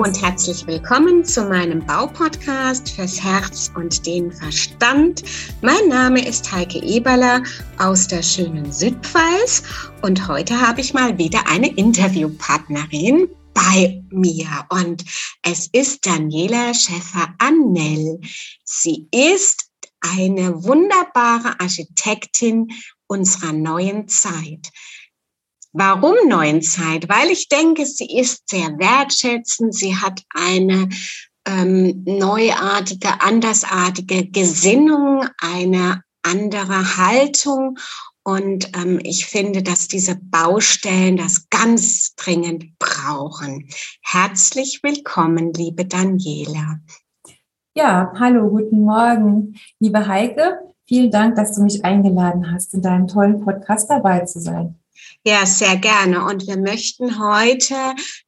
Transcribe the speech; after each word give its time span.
Und 0.00 0.22
herzlich 0.22 0.66
willkommen 0.66 1.26
zu 1.26 1.44
meinem 1.44 1.84
Baupodcast 1.84 2.88
fürs 2.88 3.22
Herz 3.22 3.70
und 3.74 4.06
den 4.06 4.32
Verstand. 4.32 5.22
Mein 5.60 5.88
Name 5.88 6.26
ist 6.26 6.50
Heike 6.50 6.78
Eberler 6.78 7.42
aus 7.76 8.08
der 8.08 8.22
schönen 8.22 8.72
Südpfalz 8.72 9.62
und 10.00 10.26
heute 10.26 10.58
habe 10.58 10.80
ich 10.80 10.94
mal 10.94 11.18
wieder 11.18 11.46
eine 11.46 11.76
Interviewpartnerin 11.76 13.28
bei 13.52 14.02
mir 14.08 14.48
und 14.70 15.04
es 15.42 15.68
ist 15.70 16.06
Daniela 16.06 16.72
Schäfer-Annell. 16.72 18.22
Sie 18.64 19.06
ist 19.12 19.70
eine 20.00 20.64
wunderbare 20.64 21.60
Architektin 21.60 22.68
unserer 23.06 23.52
neuen 23.52 24.08
Zeit. 24.08 24.70
Warum 25.72 26.16
neuen 26.28 26.62
Zeit? 26.62 27.08
Weil 27.08 27.30
ich 27.30 27.48
denke, 27.48 27.86
sie 27.86 28.18
ist 28.18 28.48
sehr 28.48 28.76
wertschätzend. 28.78 29.72
Sie 29.72 29.96
hat 29.96 30.20
eine 30.34 30.88
ähm, 31.46 32.02
neuartige, 32.04 33.20
andersartige 33.20 34.26
Gesinnung, 34.28 35.26
eine 35.38 36.02
andere 36.22 36.96
Haltung. 36.96 37.78
Und 38.24 38.76
ähm, 38.76 38.98
ich 39.02 39.26
finde, 39.26 39.62
dass 39.62 39.86
diese 39.86 40.16
Baustellen 40.16 41.16
das 41.16 41.48
ganz 41.50 42.14
dringend 42.16 42.76
brauchen. 42.78 43.68
Herzlich 44.02 44.80
willkommen, 44.82 45.52
liebe 45.54 45.84
Daniela. 45.84 46.80
Ja, 47.76 48.12
hallo, 48.18 48.50
guten 48.50 48.82
Morgen, 48.82 49.54
liebe 49.78 50.06
Heike. 50.06 50.58
Vielen 50.88 51.12
Dank, 51.12 51.36
dass 51.36 51.54
du 51.54 51.62
mich 51.62 51.84
eingeladen 51.84 52.50
hast, 52.52 52.74
in 52.74 52.82
deinem 52.82 53.06
tollen 53.06 53.40
Podcast 53.40 53.88
dabei 53.88 54.24
zu 54.24 54.40
sein. 54.40 54.79
Ja, 55.24 55.44
sehr 55.44 55.76
gerne. 55.76 56.24
Und 56.24 56.46
wir 56.46 56.56
möchten 56.56 57.18
heute 57.18 57.74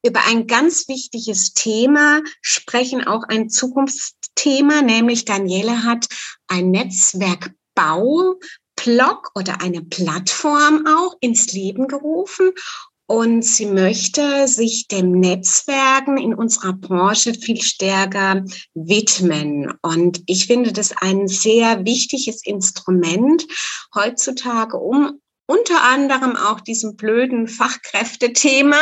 über 0.05 0.21
ein 0.27 0.45
ganz 0.45 0.87
wichtiges 0.87 1.53
Thema 1.53 2.21
sprechen, 2.41 3.07
auch 3.07 3.23
ein 3.23 3.49
Zukunftsthema, 3.49 4.83
nämlich 4.83 5.25
Daniele 5.25 5.83
hat 5.83 6.07
ein 6.47 6.69
Netzwerkbau 6.69 8.35
Blog 8.75 9.31
oder 9.35 9.61
eine 9.61 9.81
Plattform 9.81 10.85
auch 10.87 11.15
ins 11.19 11.51
Leben 11.53 11.87
gerufen 11.87 12.51
und 13.05 13.43
sie 13.43 13.65
möchte 13.65 14.47
sich 14.47 14.87
dem 14.87 15.19
Netzwerken 15.19 16.17
in 16.17 16.33
unserer 16.33 16.73
Branche 16.73 17.33
viel 17.33 17.61
stärker 17.61 18.43
widmen. 18.73 19.73
Und 19.81 20.23
ich 20.25 20.47
finde 20.47 20.71
das 20.71 20.93
ein 20.97 21.27
sehr 21.27 21.85
wichtiges 21.85 22.45
Instrument 22.45 23.45
heutzutage, 23.93 24.77
um 24.77 25.19
unter 25.45 25.83
anderem 25.83 26.35
auch 26.35 26.61
diesem 26.61 26.95
blöden 26.95 27.47
Fachkräftethema 27.47 28.81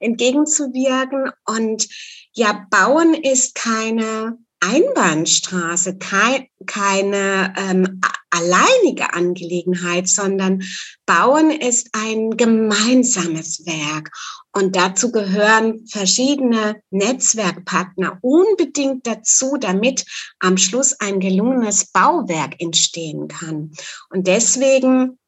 entgegenzuwirken. 0.00 1.30
Und 1.46 1.88
ja, 2.34 2.66
Bauen 2.70 3.14
ist 3.14 3.54
keine 3.54 4.38
Einbahnstraße, 4.60 5.98
kei 5.98 6.50
keine 6.66 7.54
ähm, 7.56 8.00
alleinige 8.30 9.14
Angelegenheit, 9.14 10.08
sondern 10.08 10.62
Bauen 11.06 11.50
ist 11.50 11.90
ein 11.92 12.36
gemeinsames 12.36 13.64
Werk. 13.66 14.10
Und 14.52 14.74
dazu 14.74 15.12
gehören 15.12 15.86
verschiedene 15.86 16.82
Netzwerkpartner 16.90 18.18
unbedingt 18.20 19.06
dazu, 19.06 19.56
damit 19.58 20.04
am 20.40 20.56
Schluss 20.56 20.94
ein 20.98 21.20
gelungenes 21.20 21.92
Bauwerk 21.92 22.60
entstehen 22.60 23.28
kann. 23.28 23.72
Und 24.10 24.26
deswegen 24.26 25.18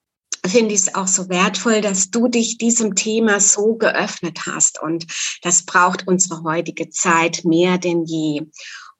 finde 0.46 0.74
ich 0.74 0.80
es 0.80 0.94
auch 0.94 1.06
so 1.06 1.28
wertvoll, 1.28 1.80
dass 1.80 2.10
du 2.10 2.28
dich 2.28 2.58
diesem 2.58 2.94
Thema 2.94 3.41
so 3.41 3.74
geöffnet 3.74 4.47
hast. 4.47 4.81
Und 4.81 5.06
das 5.42 5.65
braucht 5.65 6.06
unsere 6.06 6.42
heutige 6.42 6.91
Zeit 6.91 7.44
mehr 7.44 7.78
denn 7.78 8.04
je. 8.04 8.42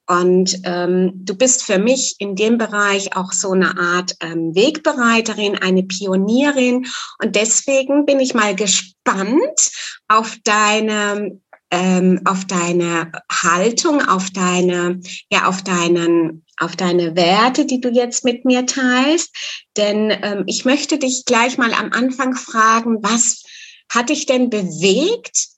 Und 0.07 0.59
ähm, 0.65 1.13
du 1.15 1.37
bist 1.37 1.63
für 1.63 1.79
mich 1.79 2.17
in 2.19 2.35
dem 2.35 2.59
Bereich 2.59 3.17
auch 3.17 3.33
so 3.33 3.53
eine 3.53 3.79
Art 3.79 4.17
ähm, 4.21 4.55
Wegbereiterin, 4.57 5.57
eine 5.57 5.85
Pionierin. 5.85 6.87
Und 7.23 7.37
deswegen 7.37 8.07
bin 8.07 8.19
ich 8.19 8.35
mal 8.35 8.57
gespannt 8.57 9.71
auf 10.09 10.37
deine 10.43 11.41
ähm, 11.71 12.21
auf 12.25 12.47
deine 12.47 13.13
Haltung, 13.31 14.03
auf 14.07 14.31
deine, 14.31 15.01
ja, 15.31 15.47
auf 15.47 15.63
deinen, 15.63 16.45
auf 16.61 16.77
deine 16.77 17.17
Werte, 17.17 17.67
die 17.67 17.81
du 17.81 17.89
jetzt 17.89 18.25
mit 18.25 18.45
mir 18.45 18.67
teilst. 18.67 19.35
Denn 19.77 20.13
ähm, 20.23 20.45
ich 20.47 20.65
möchte 20.65 20.99
dich 20.99 21.25
gleich 21.25 21.59
mal 21.59 21.73
am 21.73 21.93
Anfang 21.93 22.35
fragen, 22.35 23.03
was 23.03 23.43
hat 23.91 24.11
dich 24.11 24.27
denn 24.27 24.51
bewegt, 24.51 25.49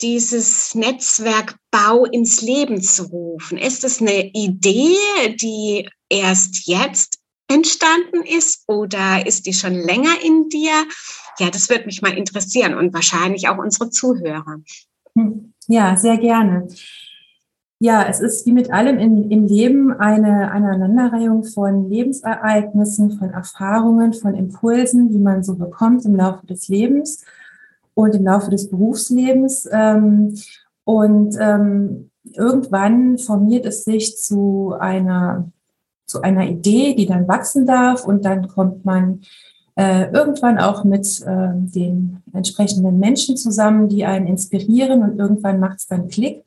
dieses 0.00 0.74
Netzwerkbau 0.74 2.06
ins 2.06 2.40
Leben 2.40 2.82
zu 2.82 3.04
rufen? 3.04 3.58
Ist 3.58 3.84
es 3.84 4.00
eine 4.00 4.30
Idee, 4.32 4.96
die 5.40 5.88
erst 6.08 6.66
jetzt 6.66 7.18
entstanden 7.48 8.22
ist 8.24 8.64
oder 8.66 9.26
ist 9.26 9.46
die 9.46 9.52
schon 9.52 9.74
länger 9.74 10.14
in 10.24 10.48
dir? 10.48 10.86
Ja, 11.38 11.50
das 11.50 11.68
würde 11.68 11.84
mich 11.86 12.02
mal 12.02 12.16
interessieren 12.16 12.74
und 12.74 12.94
wahrscheinlich 12.94 13.48
auch 13.48 13.58
unsere 13.58 13.90
Zuhörer. 13.90 14.62
Hm. 15.14 15.52
Ja, 15.68 15.96
sehr 15.96 16.16
gerne. 16.16 16.68
Ja, 17.82 18.06
es 18.08 18.20
ist 18.20 18.46
wie 18.46 18.52
mit 18.52 18.72
allem 18.72 18.96
in, 19.00 19.28
im 19.28 19.48
Leben 19.48 19.92
eine 19.92 20.52
Aneinanderreihung 20.52 21.42
von 21.42 21.90
Lebensereignissen, 21.90 23.18
von 23.18 23.30
Erfahrungen, 23.30 24.12
von 24.12 24.36
Impulsen, 24.36 25.08
die 25.08 25.18
man 25.18 25.42
so 25.42 25.56
bekommt 25.56 26.04
im 26.04 26.14
Laufe 26.14 26.46
des 26.46 26.68
Lebens 26.68 27.24
und 27.94 28.14
im 28.14 28.22
Laufe 28.22 28.52
des 28.52 28.70
Berufslebens. 28.70 29.68
Ähm, 29.72 30.38
und 30.84 31.36
ähm, 31.40 32.10
irgendwann 32.34 33.18
formiert 33.18 33.66
es 33.66 33.82
sich 33.82 34.16
zu 34.16 34.76
einer, 34.78 35.50
zu 36.06 36.22
einer 36.22 36.46
Idee, 36.46 36.94
die 36.94 37.06
dann 37.06 37.26
wachsen 37.26 37.66
darf 37.66 38.04
und 38.04 38.24
dann 38.24 38.46
kommt 38.46 38.84
man 38.84 39.22
äh, 39.74 40.08
irgendwann 40.12 40.60
auch 40.60 40.84
mit 40.84 41.20
äh, 41.26 41.48
den 41.52 42.22
entsprechenden 42.32 43.00
Menschen 43.00 43.36
zusammen, 43.36 43.88
die 43.88 44.04
einen 44.04 44.28
inspirieren 44.28 45.02
und 45.02 45.18
irgendwann 45.18 45.58
macht 45.58 45.78
es 45.80 45.88
dann 45.88 46.06
Klick 46.06 46.44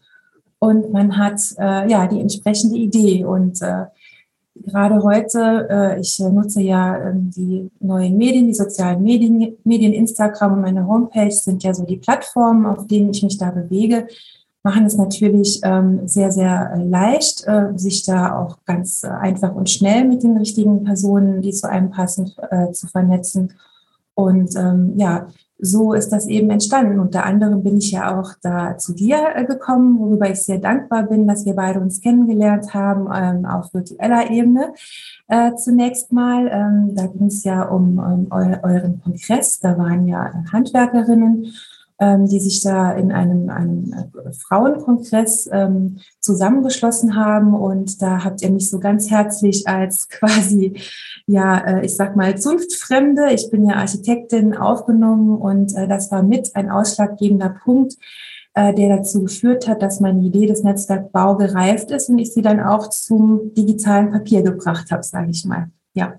und 0.60 0.92
man 0.92 1.18
hat 1.18 1.40
äh, 1.58 1.90
ja 1.90 2.08
die 2.08 2.20
entsprechende 2.20 2.78
Idee 2.78 3.26
und 3.26 3.62
äh, 3.62 3.86
gerade 4.56 5.04
heute, 5.04 5.68
äh, 5.70 6.00
ich 6.00 6.18
nutze 6.20 6.62
ja 6.62 6.98
ähm, 6.98 7.30
die 7.36 7.70
neuen 7.80 8.18
Medien, 8.18 8.48
die 8.48 8.54
sozialen 8.54 9.04
Medien, 9.04 9.58
Medien, 9.64 9.94
Instagram 9.94 10.54
und 10.54 10.62
meine 10.62 10.88
Homepage 10.88 11.32
sind 11.32 11.64
ja 11.64 11.74
so 11.74 11.86
die 11.86 11.98
Plattformen, 11.98 12.66
auf 12.66 12.88
denen 12.88 13.12
ich 13.12 13.24
mich 13.24 13.38
da 13.38 13.52
bewege 13.52 14.08
machen 14.66 14.86
es 14.86 14.98
natürlich 14.98 15.60
ähm, 15.64 16.08
sehr, 16.08 16.32
sehr 16.32 16.74
äh, 16.74 16.84
leicht, 16.84 17.46
äh, 17.46 17.78
sich 17.78 18.04
da 18.04 18.36
auch 18.36 18.58
ganz 18.66 19.04
äh, 19.04 19.10
einfach 19.10 19.54
und 19.54 19.70
schnell 19.70 20.06
mit 20.06 20.24
den 20.24 20.38
richtigen 20.38 20.84
Personen, 20.84 21.44
die 21.44 21.52
zu 21.52 21.70
einem 21.70 21.92
passen, 21.92 22.34
zu 22.74 22.88
vernetzen. 22.88 23.54
Und 24.16 24.56
ähm, 24.56 24.94
ja, 24.98 25.28
so 25.58 25.94
ist 25.94 26.10
das 26.10 26.28
eben 26.28 26.50
entstanden. 26.50 27.00
Unter 27.00 27.26
anderem 27.26 27.64
bin 27.64 27.78
ich 27.78 27.92
ja 27.92 28.20
auch 28.20 28.34
da 28.42 28.78
zu 28.78 28.94
dir 28.94 29.36
äh, 29.36 29.46
gekommen, 29.46 30.00
worüber 30.00 30.30
ich 30.30 30.42
sehr 30.42 30.58
dankbar 30.58 31.04
bin, 31.04 31.28
dass 31.28 31.46
wir 31.46 31.56
beide 31.56 31.80
uns 31.80 32.02
kennengelernt 32.02 32.74
haben, 32.74 33.08
ähm, 33.14 33.46
auf 33.46 33.74
virtueller 33.74 34.30
Ebene. 34.30 34.74
Äh, 35.28 35.56
zunächst 35.56 36.12
mal, 36.12 36.48
ähm, 36.52 36.96
da 36.96 37.08
ging 37.08 37.28
es 37.28 37.44
ja 37.44 37.64
um, 37.64 38.00
um 38.00 38.28
eu 38.32 38.58
euren 38.64 39.02
Kongress, 39.02 39.60
da 39.60 39.78
waren 39.78 40.08
ja 40.08 40.32
Handwerkerinnen 40.52 41.54
ähm, 42.00 42.28
die 42.28 42.40
sich 42.40 42.62
da 42.62 42.92
in 42.92 43.12
einem, 43.12 43.50
einem 43.50 43.94
äh, 43.94 44.34
Frauenkongress 44.34 45.50
ähm, 45.52 46.00
zusammengeschlossen 46.20 47.16
haben. 47.16 47.54
Und 47.54 48.02
da 48.02 48.24
habt 48.24 48.42
ihr 48.42 48.52
mich 48.52 48.70
so 48.70 48.80
ganz 48.80 49.10
herzlich 49.10 49.68
als 49.68 50.10
quasi, 50.10 50.80
ja, 51.26 51.58
äh, 51.60 51.86
ich 51.86 51.96
sag 51.96 52.16
mal, 52.16 52.38
Zunftfremde, 52.38 53.32
ich 53.32 53.50
bin 53.50 53.68
ja 53.68 53.76
Architektin, 53.76 54.56
aufgenommen. 54.56 55.38
Und 55.38 55.76
äh, 55.76 55.88
das 55.88 56.12
war 56.12 56.24
mit 56.24 56.56
ein 56.56 56.70
ausschlaggebender 56.70 57.56
Punkt, 57.64 57.96
äh, 58.56 58.74
der 58.74 58.98
dazu 58.98 59.24
geführt 59.24 59.68
hat, 59.68 59.82
dass 59.82 60.02
meine 60.02 60.22
Idee 60.22 60.48
des 60.48 60.64
Netzwerkbau 60.64 61.38
gereift 61.38 61.92
ist 61.92 62.10
und 62.10 62.20
ich 62.20 62.34
sie 62.34 62.42
dann 62.42 62.60
auch 62.60 62.90
zum 62.90 63.54
digitalen 63.54 64.12
Papier 64.12 64.42
gebracht 64.42 64.92
habe, 64.92 65.04
sage 65.04 65.32
ich 65.32 65.46
mal. 65.46 65.70
Ja. 65.94 66.14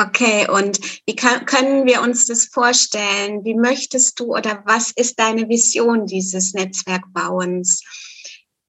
Okay, 0.00 0.48
und 0.48 0.80
wie 1.06 1.14
kann, 1.14 1.44
können 1.44 1.84
wir 1.84 2.00
uns 2.00 2.26
das 2.26 2.46
vorstellen? 2.46 3.44
Wie 3.44 3.54
möchtest 3.54 4.18
du 4.18 4.34
oder 4.34 4.62
was 4.64 4.92
ist 4.92 5.18
deine 5.18 5.48
Vision 5.48 6.06
dieses 6.06 6.54
Netzwerkbauens? 6.54 7.82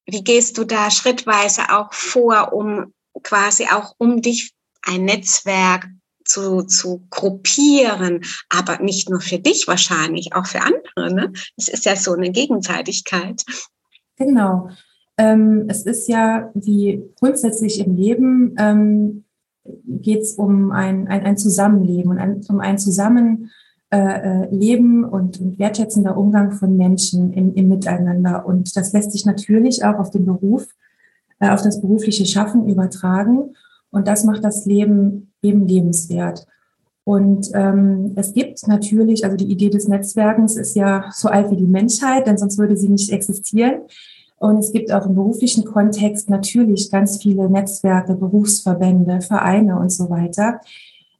Wie 0.06 0.24
gehst 0.24 0.58
du 0.58 0.66
da 0.66 0.92
schrittweise 0.92 1.70
auch 1.70 1.94
vor, 1.94 2.52
um 2.52 2.94
quasi 3.24 3.68
auch 3.72 3.96
um 3.98 4.22
dich 4.22 4.52
ein 4.82 5.06
Netzwerk 5.06 5.88
zu, 6.26 6.64
zu 6.64 7.06
gruppieren, 7.10 8.22
aber 8.50 8.80
nicht 8.80 9.10
nur 9.10 9.22
für 9.22 9.40
dich 9.40 9.68
wahrscheinlich, 9.68 10.36
auch 10.36 10.46
für 10.46 10.62
andere. 10.62 11.14
Ne? 11.14 11.34
Es 11.58 11.68
ist 11.68 11.86
ja 11.86 11.96
so 11.96 12.14
eine 12.14 12.32
Gegenseitigkeit. 12.32 13.44
Genau. 14.18 14.70
Ähm, 15.18 15.66
es 15.68 15.86
ist 15.86 16.08
ja 16.08 16.52
wie 16.54 17.04
grundsätzlich 17.20 17.80
im 17.80 17.96
Leben, 17.96 18.56
ähm, 18.58 19.26
geht 19.64 20.22
es 20.22 20.34
um 20.34 20.72
ein, 20.72 21.08
ein, 21.08 21.24
ein 21.24 21.38
Zusammenleben 21.38 22.12
und 22.12 22.18
ein, 22.18 22.42
um 22.50 22.60
ein 22.60 22.78
Zusammen 22.78 23.52
äh, 23.92 24.46
äh, 24.46 24.78
und 24.78 25.60
wertschätzender 25.60 26.18
Umgang 26.18 26.52
von 26.54 26.78
Menschen 26.78 27.34
im, 27.34 27.54
im 27.56 27.68
Miteinander. 27.68 28.46
Und 28.46 28.76
das 28.76 28.94
lässt 28.94 29.12
sich 29.12 29.26
natürlich 29.26 29.84
auch 29.84 30.00
auf 30.00 30.10
den 30.10 30.26
Beruf, 30.26 30.68
äh, 31.40 31.50
auf 31.50 31.62
das 31.62 31.82
berufliche 31.82 32.26
Schaffen 32.26 32.68
übertragen. 32.68 33.56
Und 33.92 34.08
das 34.08 34.24
macht 34.24 34.44
das 34.44 34.66
Leben 34.66 35.32
eben 35.42 35.68
lebenswert. 35.68 36.48
Und 37.04 37.50
ähm, 37.54 38.14
es 38.16 38.34
gibt 38.34 38.66
natürlich, 38.68 39.26
also 39.26 39.36
die 39.36 39.52
Idee 39.52 39.70
des 39.70 39.88
Netzwerkens 39.88 40.56
ist 40.56 40.76
ja 40.76 41.10
so 41.12 41.28
alt 41.30 41.52
wie 41.52 41.58
die 41.58 41.64
Menschheit, 41.64 42.28
denn 42.28 42.38
sonst 42.38 42.58
würde 42.58 42.78
sie 42.78 42.90
nicht 42.90 43.12
existieren. 43.12 43.82
Und 44.42 44.58
es 44.58 44.74
gibt 44.74 44.92
auch 44.92 45.06
im 45.06 45.14
beruflichen 45.14 45.66
Kontext 45.66 46.30
natürlich 46.30 46.90
ganz 46.90 47.22
viele 47.22 47.48
Netzwerke, 47.48 48.16
Berufsverbände, 48.16 49.22
Vereine 49.22 49.78
und 49.78 49.92
so 49.92 50.10
weiter, 50.10 50.60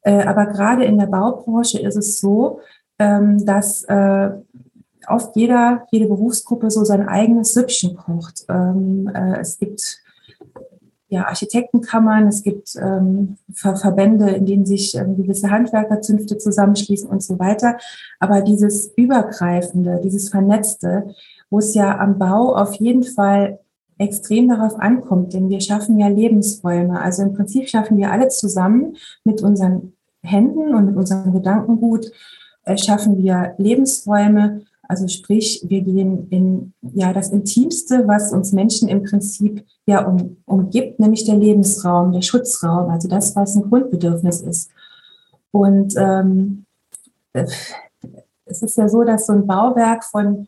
äh, 0.04 0.24
aber 0.24 0.48
gerade 0.48 0.86
in 0.86 0.98
der 0.98 1.06
Baubranche 1.06 1.80
ist 1.80 1.96
es 1.96 2.20
so, 2.20 2.60
ähm, 2.98 3.46
dass 3.46 3.84
äh, 3.84 4.32
oft 5.08 5.36
jeder, 5.36 5.86
jede 5.92 6.08
Berufsgruppe 6.08 6.72
so 6.72 6.84
sein 6.84 7.08
eigenes 7.08 7.54
Süppchen 7.54 7.96
kocht. 7.96 8.46
Ähm, 8.50 9.10
äh, 9.14 9.40
es 9.40 9.60
gibt 9.60 10.00
ja, 11.10 11.28
Architektenkammern, 11.28 12.28
es 12.28 12.42
gibt 12.42 12.76
ähm, 12.78 13.38
Ver 13.54 13.76
Verbände, 13.76 14.30
in 14.30 14.46
denen 14.46 14.66
sich 14.66 14.96
ähm, 14.96 15.18
gewisse 15.18 15.52
Handwerkerzünfte 15.52 16.38
zusammenschließen 16.38 17.10
und 17.10 17.22
so 17.22 17.38
weiter. 17.38 17.78
Aber 18.20 18.42
dieses 18.42 18.94
Übergreifende, 18.96 20.00
dieses 20.02 20.30
Vernetzte, 20.30 21.14
wo 21.52 21.60
es 21.60 21.76
ja 21.76 22.00
am 22.00 22.18
Bau 22.18 22.56
auf 22.56 22.74
jeden 22.76 23.04
Fall 23.04 23.60
extrem 24.00 24.50
darauf 24.50 24.80
ankommt, 24.80 25.34
denn 25.34 25.50
wir 25.50 25.62
schaffen 25.62 26.00
ja 26.00 26.08
Lebensräume. 26.08 27.00
Also 27.00 27.22
im 27.22 27.34
Prinzip 27.34 27.70
schaffen 27.70 27.98
wir 27.98 28.12
alle 28.12 28.30
zusammen 28.30 28.96
mit 29.24 29.44
unseren 29.44 29.94
Händen 30.24 30.74
und 30.74 30.88
mit 30.88 30.96
unserem 30.96 31.34
Gedankengut 31.34 32.12
äh, 32.66 32.78
schaffen 32.78 33.18
wir 33.22 33.54
Lebensräume. 33.58 34.62
Also 34.88 35.08
sprich, 35.08 35.64
wir 35.68 35.82
gehen 35.82 36.28
in 36.30 36.74
ja 36.82 37.14
das 37.14 37.30
Intimste, 37.30 38.08
was 38.08 38.34
uns 38.34 38.52
Menschen 38.52 38.90
im 38.90 39.04
Prinzip 39.04 39.66
ja 39.86 40.06
um, 40.06 40.38
umgibt, 40.46 41.00
nämlich 41.00 41.26
der 41.26 41.38
Lebensraum, 41.38 42.12
der 42.12 42.22
Schutzraum, 42.22 42.90
also 42.90 43.08
das, 43.08 43.36
was 43.36 43.56
ein 43.56 43.70
Grundbedürfnis 43.70 44.42
ist. 44.42 44.72
Und 45.52 45.94
ähm, 45.98 46.66
äh, 47.34 47.46
es 48.46 48.62
ist 48.62 48.78
ja 48.78 48.90
so, 48.90 49.04
dass 49.04 49.28
so 49.28 49.34
ein 49.34 49.48
Bauwerk 49.48 50.04
von 50.04 50.48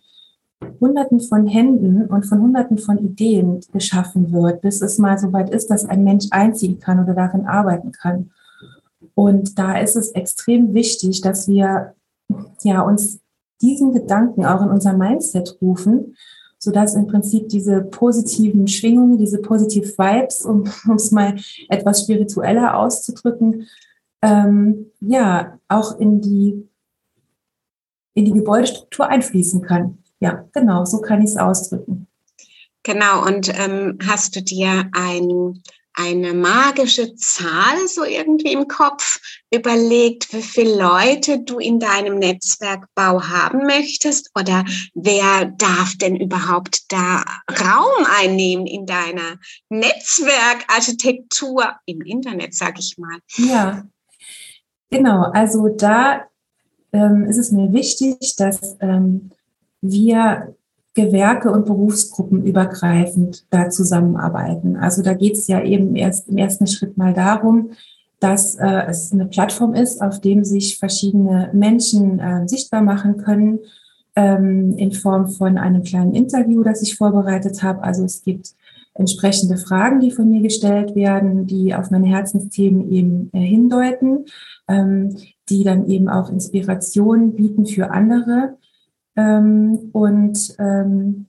Hunderten 0.80 1.20
von 1.20 1.48
Händen 1.48 2.06
und 2.06 2.26
von 2.26 2.42
Hunderten 2.42 2.78
von 2.78 2.98
Ideen 2.98 3.62
geschaffen 3.72 4.32
wird, 4.32 4.62
bis 4.62 4.82
es 4.82 4.98
mal 4.98 5.18
so 5.18 5.32
weit 5.34 5.50
ist, 5.50 5.70
dass 5.70 5.86
ein 5.86 6.04
Mensch 6.04 6.26
einziehen 6.32 6.80
kann 6.80 7.04
oder 7.04 7.14
darin 7.14 7.46
arbeiten 7.46 7.92
kann. 7.92 8.32
Und 9.16 9.60
da 9.60 9.78
ist 9.80 9.96
es 9.96 10.10
extrem 10.12 10.74
wichtig, 10.74 11.22
dass 11.22 11.48
wir 11.48 11.96
ja, 12.64 12.82
uns 12.82 13.20
diesen 13.62 13.94
Gedanken 13.94 14.46
auch 14.46 14.62
in 14.62 14.70
unser 14.70 14.94
Mindset 14.94 15.58
rufen, 15.62 16.16
sodass 16.58 16.96
im 16.96 17.08
Prinzip 17.08 17.50
diese 17.50 17.82
positiven 17.82 18.68
Schwingungen, 18.68 19.18
diese 19.18 19.40
positive 19.40 19.88
Vibes, 19.98 20.42
um 20.46 20.64
es 20.96 21.12
mal 21.12 21.36
etwas 21.70 22.02
spiritueller 22.04 22.78
auszudrücken, 22.78 23.68
ähm, 24.22 24.92
ja, 25.02 25.60
auch 25.68 26.00
in 26.00 26.22
die, 26.22 26.68
in 28.14 28.26
die 28.26 28.32
Gebäudestruktur 28.32 29.08
einfließen 29.08 29.62
kann 29.62 29.98
ja, 30.24 30.48
genau, 30.54 30.86
so 30.86 31.02
kann 31.02 31.22
ich 31.22 31.32
es 31.32 31.38
ausdrücken. 31.38 32.08
Genau, 32.84 33.26
und 33.26 33.52
ähm, 33.60 33.98
hast 34.08 34.38
du 34.38 34.42
dir 34.42 34.90
ein, 34.94 35.62
eine 35.94 36.34
magische 36.34 37.14
Zahl 37.16 37.86
so 37.88 38.06
irgendwie 38.06 38.54
im 38.54 38.70
Kopf 38.70 39.20
überlegt, 39.52 40.32
wie 40.32 40.42
viele 40.42 40.82
Leute 40.82 41.40
du 41.40 41.60
in 41.60 41.82
deinem 41.82 42.20
Netzwerkbau 42.20 43.22
haben 43.22 43.66
möchtest 43.66 44.32
oder 44.40 44.64
wer 44.94 45.52
darf 45.58 45.98
denn 45.98 46.16
überhaupt 46.16 46.90
da 46.90 47.26
Raum 47.52 48.06
einnehmen 48.22 48.66
in 48.66 48.86
deiner 48.86 49.40
Netzwerkarchitektur 49.68 51.76
im 51.86 52.02
Internet, 52.02 52.56
sag 52.56 52.80
ich 52.80 52.98
mal? 52.98 53.20
Ja, 53.36 53.84
genau. 54.90 55.24
Also 55.34 55.68
da 55.68 56.28
ähm, 56.94 57.26
ist 57.26 57.38
es 57.38 57.52
mir 57.52 57.74
wichtig, 57.74 58.38
dass 58.38 58.78
ähm, 58.80 59.32
wir 59.84 60.56
Gewerke 60.96 61.52
und 61.52 61.66
Berufsgruppen 61.66 62.46
übergreifend 62.46 63.46
da 63.50 63.70
zusammenarbeiten. 63.70 64.78
Also 64.78 65.02
da 65.02 65.14
geht 65.14 65.34
es 65.34 65.48
ja 65.48 65.62
eben 65.64 65.96
erst 65.96 66.30
im 66.30 66.38
ersten 66.38 66.68
Schritt 66.68 66.98
mal 66.98 67.14
darum, 67.14 67.72
dass 68.20 68.56
äh, 68.56 68.84
es 68.88 69.12
eine 69.12 69.26
Plattform 69.26 69.74
ist, 69.74 70.02
auf 70.02 70.22
dem 70.22 70.44
sich 70.44 70.78
verschiedene 70.78 71.50
Menschen 71.52 72.20
äh, 72.20 72.48
sichtbar 72.48 72.82
machen 72.82 73.18
können 73.18 73.60
ähm, 74.16 74.78
in 74.78 74.92
Form 74.92 75.28
von 75.28 75.58
einem 75.58 75.84
kleinen 75.84 76.14
Interview, 76.14 76.64
das 76.64 76.82
ich 76.82 76.96
vorbereitet 76.96 77.64
habe. 77.64 77.84
Also 77.84 78.06
es 78.06 78.24
gibt 78.24 78.54
entsprechende 78.94 79.58
Fragen, 79.58 80.00
die 80.00 80.12
von 80.12 80.30
mir 80.30 80.42
gestellt 80.42 80.96
werden, 80.96 81.48
die 81.48 81.74
auf 81.74 81.90
meine 81.90 82.08
Herzensthemen 82.08 82.92
eben 82.92 83.30
äh, 83.34 83.40
hindeuten, 83.40 84.26
ähm, 84.68 85.18
die 85.50 85.64
dann 85.64 85.88
eben 85.90 86.08
auch 86.08 86.30
Inspiration 86.30 87.34
bieten 87.34 87.66
für 87.66 87.92
andere. 87.92 88.58
Ähm, 89.16 89.90
und 89.92 90.56
ähm, 90.60 91.28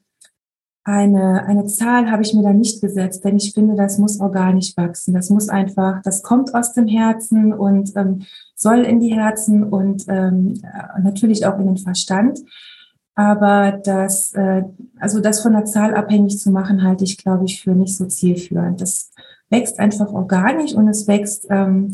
eine, 0.84 1.44
eine 1.46 1.64
Zahl 1.66 2.10
habe 2.10 2.22
ich 2.22 2.34
mir 2.34 2.42
da 2.42 2.52
nicht 2.52 2.82
gesetzt, 2.82 3.24
denn 3.24 3.36
ich 3.36 3.54
finde, 3.54 3.74
das 3.74 3.96
muss 3.96 4.20
organisch 4.20 4.76
wachsen. 4.76 5.14
Das 5.14 5.30
muss 5.30 5.48
einfach, 5.48 6.02
das 6.02 6.22
kommt 6.22 6.54
aus 6.54 6.74
dem 6.74 6.86
Herzen 6.86 7.54
und 7.54 7.92
ähm, 7.96 8.22
soll 8.54 8.80
in 8.80 9.00
die 9.00 9.14
Herzen 9.14 9.64
und 9.64 10.04
ähm, 10.08 10.60
natürlich 11.02 11.46
auch 11.46 11.58
in 11.58 11.66
den 11.66 11.76
Verstand. 11.78 12.40
Aber 13.14 13.80
das, 13.82 14.34
äh, 14.34 14.64
also 14.98 15.20
das 15.20 15.40
von 15.40 15.52
der 15.52 15.64
Zahl 15.64 15.94
abhängig 15.94 16.38
zu 16.38 16.50
machen, 16.50 16.82
halte 16.82 17.04
ich, 17.04 17.16
glaube 17.16 17.46
ich, 17.46 17.62
für 17.62 17.74
nicht 17.74 17.96
so 17.96 18.04
zielführend. 18.04 18.80
Das 18.80 19.10
wächst 19.48 19.78
einfach 19.78 20.12
organisch 20.12 20.74
und 20.74 20.88
es 20.88 21.08
wächst, 21.08 21.46
ähm, 21.48 21.92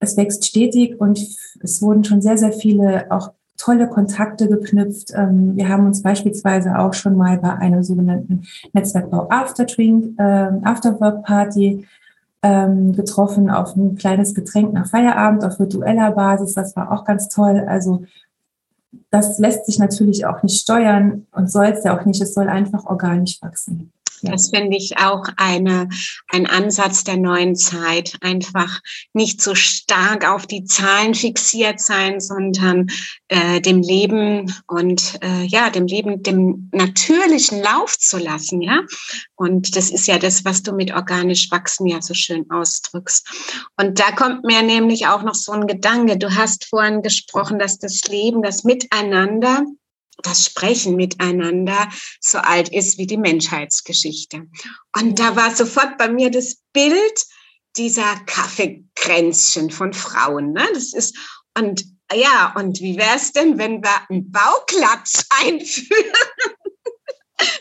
es 0.00 0.16
wächst 0.16 0.44
stetig 0.46 1.00
und 1.00 1.18
es 1.60 1.80
wurden 1.80 2.02
schon 2.02 2.22
sehr, 2.22 2.38
sehr 2.38 2.52
viele 2.52 3.10
auch 3.10 3.32
tolle 3.56 3.88
Kontakte 3.88 4.48
geknüpft. 4.48 5.12
Ähm, 5.14 5.56
wir 5.56 5.68
haben 5.68 5.86
uns 5.86 6.02
beispielsweise 6.02 6.78
auch 6.78 6.94
schon 6.94 7.16
mal 7.16 7.38
bei 7.38 7.54
einem 7.54 7.82
sogenannten 7.82 8.42
Netzwerkbau 8.72 9.28
Afterdrink, 9.30 10.18
äh, 10.18 10.50
Afterwork 10.62 11.24
Party 11.24 11.86
ähm, 12.42 12.92
getroffen 12.92 13.50
auf 13.50 13.76
ein 13.76 13.96
kleines 13.96 14.34
Getränk 14.34 14.72
nach 14.72 14.88
Feierabend 14.88 15.44
auf 15.44 15.58
virtueller 15.58 16.12
Basis. 16.12 16.54
Das 16.54 16.76
war 16.76 16.92
auch 16.92 17.04
ganz 17.04 17.28
toll. 17.28 17.64
Also 17.66 18.04
das 19.10 19.38
lässt 19.38 19.66
sich 19.66 19.78
natürlich 19.78 20.26
auch 20.26 20.42
nicht 20.42 20.60
steuern 20.60 21.26
und 21.32 21.50
soll 21.50 21.66
es 21.66 21.84
ja 21.84 21.98
auch 21.98 22.04
nicht. 22.04 22.20
Es 22.20 22.34
soll 22.34 22.48
einfach 22.48 22.86
organisch 22.86 23.40
wachsen. 23.42 23.92
Das 24.22 24.50
finde 24.50 24.76
ich 24.76 24.98
auch 24.98 25.24
eine, 25.36 25.88
ein 26.28 26.46
Ansatz 26.46 27.04
der 27.04 27.16
neuen 27.16 27.56
Zeit. 27.56 28.16
Einfach 28.20 28.80
nicht 29.12 29.40
so 29.40 29.54
stark 29.54 30.28
auf 30.28 30.46
die 30.46 30.64
Zahlen 30.64 31.14
fixiert 31.14 31.80
sein, 31.80 32.20
sondern 32.20 32.88
äh, 33.28 33.60
dem 33.60 33.82
Leben 33.82 34.54
und 34.66 35.18
äh, 35.22 35.44
ja, 35.44 35.70
dem 35.70 35.86
Leben, 35.86 36.22
dem 36.22 36.70
natürlichen 36.72 37.62
Lauf 37.62 37.98
zu 37.98 38.18
lassen, 38.18 38.62
ja. 38.62 38.82
Und 39.34 39.76
das 39.76 39.90
ist 39.90 40.06
ja 40.06 40.18
das, 40.18 40.44
was 40.44 40.62
du 40.62 40.72
mit 40.72 40.92
organisch 40.92 41.50
wachsen 41.50 41.86
ja 41.86 42.00
so 42.00 42.14
schön 42.14 42.50
ausdrückst. 42.50 43.26
Und 43.76 43.98
da 43.98 44.12
kommt 44.12 44.44
mir 44.44 44.62
nämlich 44.62 45.06
auch 45.06 45.22
noch 45.22 45.34
so 45.34 45.52
ein 45.52 45.66
Gedanke. 45.66 46.16
Du 46.16 46.34
hast 46.34 46.64
vorhin 46.64 47.02
gesprochen, 47.02 47.58
dass 47.58 47.78
das 47.78 48.02
Leben, 48.04 48.42
das 48.42 48.64
Miteinander 48.64 49.64
das 50.22 50.44
Sprechen 50.44 50.96
miteinander 50.96 51.88
so 52.20 52.38
alt 52.38 52.68
ist 52.70 52.98
wie 52.98 53.06
die 53.06 53.16
Menschheitsgeschichte. 53.16 54.46
Und 54.96 55.18
da 55.18 55.36
war 55.36 55.54
sofort 55.54 55.98
bei 55.98 56.08
mir 56.08 56.30
das 56.30 56.58
Bild 56.72 57.26
dieser 57.76 58.16
Kaffeekränzchen 58.26 59.70
von 59.70 59.92
Frauen. 59.92 60.52
Ne? 60.52 60.66
Das 60.72 60.92
ist, 60.92 61.16
und 61.56 61.84
ja, 62.12 62.54
und 62.56 62.80
wie 62.80 62.96
wäre 62.96 63.16
es 63.16 63.32
denn, 63.32 63.58
wenn 63.58 63.82
wir 63.82 64.08
einen 64.08 64.30
Bauklatsch 64.30 65.24
einführen? 65.42 66.12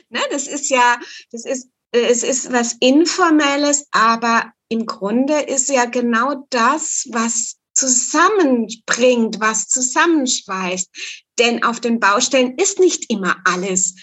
ne? 0.10 0.22
Das 0.32 0.48
ist 0.48 0.70
ja, 0.70 1.00
das 1.32 1.46
ist, 1.46 1.70
es 1.92 2.24
ist 2.24 2.52
was 2.52 2.74
Informelles, 2.80 3.88
aber 3.92 4.52
im 4.68 4.86
Grunde 4.86 5.40
ist 5.42 5.70
ja 5.70 5.86
genau 5.86 6.46
das, 6.50 7.08
was 7.12 7.58
zusammenbringt, 7.76 9.40
was 9.40 9.68
zusammenschweißt. 9.68 10.90
Denn 11.38 11.64
auf 11.64 11.80
den 11.80 12.00
Baustellen 12.00 12.58
ist 12.58 12.80
nicht 12.80 13.12
immer 13.12 13.38
alles 13.46 13.96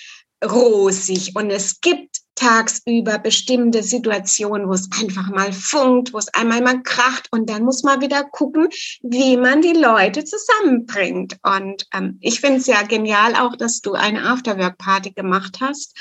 rosig 0.45 1.35
und 1.35 1.51
es 1.51 1.81
gibt 1.81 2.23
tagsüber 2.35 3.19
bestimmte 3.19 3.83
Situationen, 3.83 4.69
wo 4.69 4.73
es 4.73 4.89
einfach 5.01 5.29
mal 5.29 5.53
funkt, 5.53 6.13
wo 6.13 6.19
es 6.19 6.33
einmal 6.35 6.61
mal 6.61 6.83
kracht 6.83 7.29
und 7.31 7.49
dann 7.49 7.63
muss 7.63 7.83
man 7.83 8.01
wieder 8.01 8.25
gucken, 8.25 8.69
wie 9.03 9.37
man 9.37 9.63
die 9.63 9.75
Leute 9.75 10.25
zusammenbringt. 10.25 11.37
Und 11.43 11.87
ähm, 11.95 12.19
ich 12.21 12.41
finde 12.41 12.59
es 12.59 12.67
ja 12.67 12.83
genial 12.83 13.37
auch, 13.37 13.57
dass 13.57 13.81
du 13.81 13.93
eine 13.93 14.25
Afterwork-Party 14.25 15.13
gemacht 15.13 15.59
hast 15.61 15.97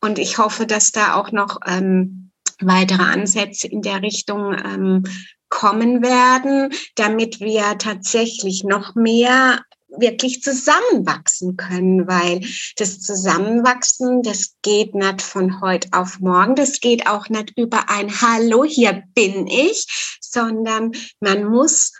und 0.00 0.18
ich 0.18 0.38
hoffe, 0.38 0.66
dass 0.66 0.90
da 0.90 1.14
auch 1.14 1.30
noch 1.30 1.58
ähm, 1.66 2.32
weitere 2.60 3.02
Ansätze 3.02 3.68
in 3.68 3.82
der 3.82 4.02
Richtung 4.02 4.54
ähm, 4.54 5.04
kommen 5.54 6.02
werden, 6.02 6.70
damit 6.96 7.38
wir 7.38 7.78
tatsächlich 7.78 8.64
noch 8.64 8.96
mehr 8.96 9.60
wirklich 9.96 10.42
zusammenwachsen 10.42 11.56
können, 11.56 12.08
weil 12.08 12.40
das 12.76 13.00
Zusammenwachsen, 13.00 14.22
das 14.22 14.56
geht 14.62 14.96
nicht 14.96 15.22
von 15.22 15.60
heute 15.60 15.88
auf 15.92 16.18
morgen, 16.18 16.56
das 16.56 16.80
geht 16.80 17.06
auch 17.06 17.28
nicht 17.28 17.52
über 17.56 17.88
ein 17.88 18.20
Hallo, 18.20 18.64
hier 18.64 19.04
bin 19.14 19.46
ich, 19.46 20.18
sondern 20.20 20.90
man 21.20 21.44
muss 21.44 21.92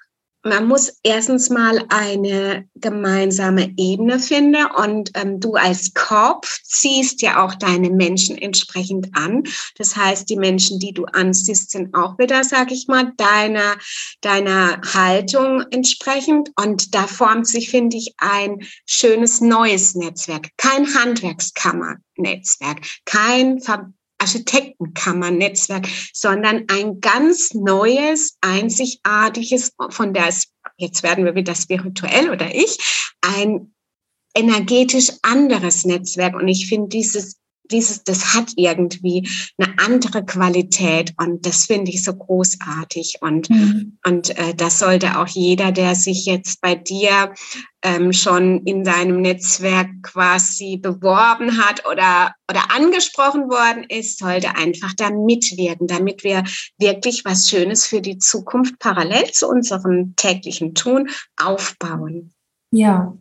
man 0.44 0.68
muss 0.68 0.98
erstens 1.02 1.48
mal 1.48 1.84
eine 1.88 2.68
gemeinsame 2.74 3.72
Ebene 3.78 4.18
finden 4.20 4.66
und 4.76 5.10
ähm, 5.14 5.40
du 5.40 5.54
als 5.54 5.94
Kopf 5.94 6.60
ziehst 6.62 7.22
ja 7.22 7.42
auch 7.42 7.54
deine 7.54 7.90
Menschen 7.90 8.36
entsprechend 8.36 9.08
an. 9.16 9.44
Das 9.76 9.96
heißt, 9.96 10.28
die 10.28 10.36
Menschen, 10.36 10.78
die 10.78 10.92
du 10.92 11.06
anziehst, 11.06 11.70
sind 11.70 11.94
auch 11.94 12.18
wieder, 12.18 12.44
sag 12.44 12.70
ich 12.72 12.88
mal, 12.88 13.12
deiner, 13.16 13.76
deiner 14.20 14.80
Haltung 14.92 15.62
entsprechend. 15.70 16.50
Und 16.56 16.94
da 16.94 17.06
formt 17.06 17.46
sich, 17.46 17.70
finde 17.70 17.96
ich, 17.96 18.14
ein 18.18 18.58
schönes 18.86 19.40
neues 19.40 19.94
Netzwerk. 19.94 20.48
Kein 20.58 20.94
Handwerkskammernetzwerk, 20.94 22.80
kein 23.06 23.60
Ver 23.60 23.92
Architektenkammernetzwerk, 24.25 25.87
sondern 26.12 26.64
ein 26.69 27.00
ganz 27.00 27.54
neues, 27.54 28.37
einzigartiges, 28.40 29.73
von 29.90 30.14
der 30.14 30.28
es, 30.28 30.49
jetzt 30.76 31.02
werden 31.02 31.25
wir 31.25 31.35
wieder 31.35 31.54
spirituell 31.54 32.31
oder 32.31 32.54
ich, 32.54 32.78
ein 33.21 33.75
energetisch 34.35 35.12
anderes 35.23 35.85
Netzwerk. 35.85 36.35
Und 36.35 36.49
ich 36.49 36.66
finde 36.66 36.88
dieses 36.88 37.37
dieses, 37.71 38.04
das 38.04 38.35
hat 38.35 38.52
irgendwie 38.56 39.28
eine 39.59 39.75
andere 39.78 40.25
Qualität 40.25 41.14
und 41.18 41.47
das 41.47 41.64
finde 41.64 41.90
ich 41.90 42.04
so 42.04 42.14
großartig 42.14 43.18
und 43.21 43.49
mhm. 43.50 43.99
und 44.06 44.37
äh, 44.38 44.54
das 44.54 44.78
sollte 44.78 45.18
auch 45.18 45.28
jeder, 45.28 45.73
der 45.73 45.94
sich 45.94 46.26
jetzt 46.26 46.61
bei 46.61 46.75
dir 46.75 47.33
ähm, 47.83 48.12
schon 48.12 48.64
in 48.64 48.85
seinem 48.85 49.21
Netzwerk 49.21 49.88
quasi 50.02 50.76
beworben 50.76 51.59
hat 51.59 51.87
oder 51.90 52.35
oder 52.50 52.71
angesprochen 52.75 53.49
worden 53.49 53.85
ist, 53.88 54.18
sollte 54.18 54.56
einfach 54.56 54.92
da 54.94 55.11
mitwirken, 55.11 55.87
damit 55.87 56.25
wir 56.25 56.44
wirklich 56.78 57.25
was 57.25 57.49
Schönes 57.49 57.87
für 57.87 58.02
die 58.02 58.18
Zukunft 58.18 58.78
parallel 58.78 59.30
zu 59.33 59.49
unserem 59.49 60.14
täglichen 60.16 60.75
Tun 60.75 61.09
aufbauen. 61.37 62.33
Ja, 62.71 63.16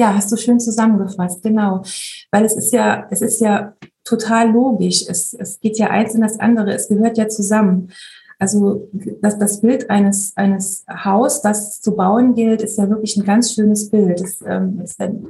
ja, 0.00 0.14
hast 0.14 0.32
du 0.32 0.36
schön 0.38 0.58
zusammengefasst, 0.58 1.42
genau. 1.42 1.82
Weil 2.30 2.46
es 2.46 2.54
ist 2.54 2.72
ja, 2.72 3.06
es 3.10 3.20
ist 3.20 3.38
ja 3.42 3.76
total 4.10 4.50
logisch. 4.50 5.04
Es, 5.08 5.34
es 5.34 5.60
geht 5.60 5.78
ja 5.78 5.88
eins 5.88 6.14
in 6.14 6.20
das 6.20 6.38
andere. 6.38 6.72
Es 6.72 6.88
gehört 6.88 7.16
ja 7.16 7.28
zusammen. 7.28 7.90
Also 8.38 8.88
das, 9.20 9.38
das 9.38 9.60
Bild 9.60 9.90
eines, 9.90 10.36
eines 10.36 10.84
Haus, 10.88 11.42
das 11.42 11.80
zu 11.80 11.94
bauen 11.94 12.34
gilt, 12.34 12.62
ist 12.62 12.78
ja 12.78 12.88
wirklich 12.88 13.16
ein 13.16 13.24
ganz 13.24 13.52
schönes 13.54 13.90
Bild. 13.90 14.20
Das, 14.20 14.42
ähm, 14.46 14.80
ist 14.82 15.00
ein, 15.00 15.26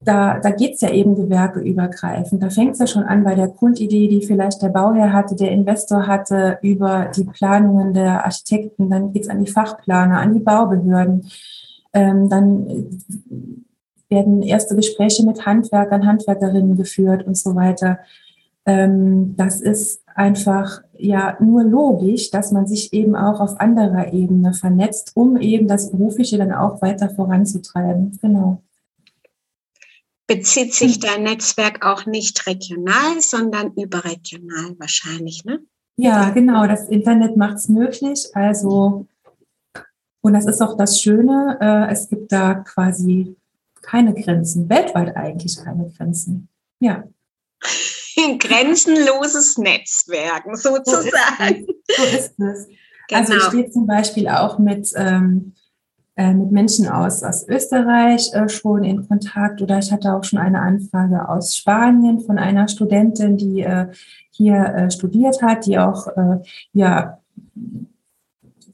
da, 0.00 0.38
da 0.38 0.50
geht 0.50 0.74
es 0.74 0.80
ja 0.80 0.90
eben 0.90 1.16
gewerkeübergreifend. 1.16 2.42
Da 2.42 2.50
fängt 2.50 2.74
es 2.74 2.78
ja 2.78 2.86
schon 2.86 3.02
an 3.02 3.24
bei 3.24 3.34
der 3.34 3.48
Grundidee, 3.48 4.08
die 4.08 4.24
vielleicht 4.24 4.62
der 4.62 4.68
Bauherr 4.68 5.12
hatte, 5.12 5.34
der 5.34 5.50
Investor 5.50 6.06
hatte, 6.06 6.58
über 6.62 7.10
die 7.14 7.24
Planungen 7.24 7.92
der 7.92 8.24
Architekten. 8.24 8.88
Dann 8.88 9.12
geht 9.12 9.24
es 9.24 9.28
an 9.28 9.44
die 9.44 9.50
Fachplaner, 9.50 10.20
an 10.20 10.34
die 10.34 10.40
Baubehörden 10.40 11.28
ähm, 11.92 12.28
dann 12.28 12.86
werden 14.08 14.42
erste 14.42 14.74
Gespräche 14.76 15.24
mit 15.24 15.46
Handwerkern, 15.46 16.06
Handwerkerinnen 16.06 16.76
geführt 16.76 17.26
und 17.26 17.36
so 17.36 17.54
weiter. 17.54 17.98
Ähm, 18.66 19.34
das 19.36 19.60
ist 19.60 20.02
einfach 20.14 20.82
ja 20.96 21.36
nur 21.40 21.62
logisch, 21.62 22.30
dass 22.30 22.52
man 22.52 22.66
sich 22.66 22.92
eben 22.92 23.14
auch 23.14 23.40
auf 23.40 23.60
anderer 23.60 24.12
Ebene 24.12 24.52
vernetzt, 24.52 25.12
um 25.14 25.36
eben 25.36 25.68
das 25.68 25.90
Berufliche 25.90 26.38
dann 26.38 26.52
auch 26.52 26.82
weiter 26.82 27.10
voranzutreiben. 27.10 28.18
Genau. 28.20 28.62
Bezieht 30.26 30.74
sich 30.74 30.98
dein 30.98 31.22
Netzwerk 31.22 31.84
auch 31.86 32.04
nicht 32.04 32.46
regional, 32.46 33.20
sondern 33.20 33.72
überregional 33.72 34.74
wahrscheinlich, 34.78 35.44
ne? 35.44 35.60
Ja, 35.96 36.30
genau. 36.30 36.66
Das 36.66 36.88
Internet 36.88 37.36
macht 37.36 37.56
es 37.56 37.68
möglich. 37.68 38.28
Also 38.34 39.06
und 40.20 40.32
das 40.34 40.46
ist 40.46 40.60
auch 40.60 40.76
das 40.76 41.00
Schöne, 41.00 41.58
äh, 41.60 41.92
es 41.92 42.08
gibt 42.08 42.32
da 42.32 42.54
quasi 42.54 43.36
keine 43.88 44.12
Grenzen, 44.12 44.68
weltweit 44.68 45.16
eigentlich 45.16 45.56
keine 45.64 45.90
Grenzen. 45.90 46.48
Ja. 46.80 47.04
Ein 48.18 48.38
grenzenloses 48.38 49.56
Netzwerk, 49.56 50.44
sozusagen. 50.52 51.66
So 51.88 52.04
ist 52.04 52.34
es. 52.38 52.38
So 52.38 52.38
ist 52.38 52.38
es. 52.38 52.68
Genau. 53.08 53.20
Also 53.20 53.34
ich 53.34 53.42
stehe 53.44 53.70
zum 53.70 53.86
Beispiel 53.86 54.28
auch 54.28 54.58
mit, 54.58 54.92
ähm, 54.96 55.54
äh, 56.16 56.34
mit 56.34 56.52
Menschen 56.52 56.86
aus, 56.86 57.22
aus 57.22 57.48
Österreich 57.48 58.30
äh, 58.34 58.48
schon 58.50 58.84
in 58.84 59.08
Kontakt 59.08 59.62
oder 59.62 59.78
ich 59.78 59.90
hatte 59.90 60.12
auch 60.12 60.24
schon 60.24 60.38
eine 60.38 60.60
Anfrage 60.60 61.26
aus 61.26 61.56
Spanien 61.56 62.20
von 62.20 62.38
einer 62.38 62.68
Studentin, 62.68 63.38
die 63.38 63.62
äh, 63.62 63.86
hier 64.30 64.56
äh, 64.56 64.90
studiert 64.90 65.40
hat, 65.40 65.64
die 65.64 65.78
auch 65.78 66.08
äh, 66.08 66.40
ja 66.74 67.18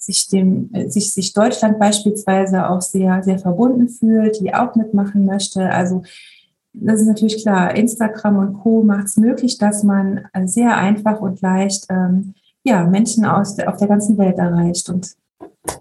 sich 0.04 0.28
dem, 0.28 0.70
äh, 0.72 0.88
sich, 0.88 1.12
sich 1.12 1.32
Deutschland 1.32 1.78
beispielsweise 1.78 2.68
auch 2.68 2.80
sehr, 2.80 3.22
sehr 3.22 3.38
verbunden 3.38 3.88
fühlt, 3.88 4.40
die 4.40 4.54
auch 4.54 4.74
mitmachen 4.74 5.24
möchte. 5.24 5.70
Also 5.70 6.02
das 6.72 7.00
ist 7.00 7.06
natürlich 7.06 7.42
klar, 7.42 7.74
Instagram 7.76 8.38
und 8.38 8.54
Co. 8.54 8.82
macht 8.82 9.06
es 9.06 9.16
möglich, 9.16 9.58
dass 9.58 9.84
man 9.84 10.26
sehr 10.44 10.76
einfach 10.76 11.20
und 11.20 11.40
leicht 11.40 11.86
ähm, 11.88 12.34
ja, 12.64 12.84
Menschen 12.84 13.24
aus 13.24 13.58
auf 13.60 13.76
der 13.76 13.88
ganzen 13.88 14.18
Welt 14.18 14.38
erreicht. 14.38 14.88
Und 14.88 15.14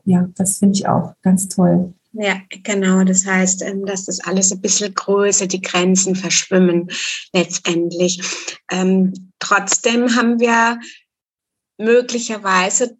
ja, 0.05 0.29
das 0.35 0.59
finde 0.59 0.75
ich 0.75 0.87
auch 0.87 1.15
ganz 1.21 1.47
toll. 1.47 1.93
Ja, 2.13 2.35
genau. 2.63 3.03
Das 3.03 3.25
heißt, 3.25 3.63
ähm, 3.63 3.85
dass 3.85 4.05
das 4.05 4.19
alles 4.19 4.51
ein 4.51 4.61
bisschen 4.61 4.93
größer, 4.93 5.47
die 5.47 5.61
Grenzen 5.61 6.15
verschwimmen 6.15 6.89
letztendlich. 7.33 8.21
Ähm, 8.71 9.31
trotzdem 9.39 10.15
haben 10.15 10.39
wir 10.39 10.79
möglicherweise 11.79 12.97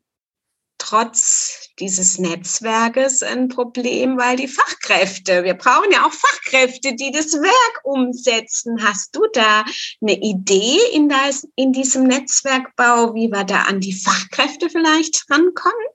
trotz 0.83 1.69
dieses 1.79 2.19
Netzwerkes 2.19 3.23
ein 3.23 3.47
Problem, 3.47 4.17
weil 4.17 4.35
die 4.35 4.47
Fachkräfte, 4.47 5.43
wir 5.43 5.53
brauchen 5.53 5.91
ja 5.91 6.05
auch 6.05 6.11
Fachkräfte, 6.11 6.95
die 6.95 7.11
das 7.11 7.33
Werk 7.33 7.81
umsetzen. 7.83 8.83
Hast 8.83 9.15
du 9.15 9.21
da 9.33 9.63
eine 10.01 10.19
Idee 10.19 10.77
in, 10.93 11.09
das, 11.09 11.47
in 11.55 11.71
diesem 11.71 12.03
Netzwerkbau, 12.03 13.13
wie 13.15 13.29
wir 13.29 13.43
da 13.45 13.61
an 13.61 13.79
die 13.79 13.93
Fachkräfte 13.93 14.69
vielleicht 14.69 15.25
rankommen? 15.29 15.87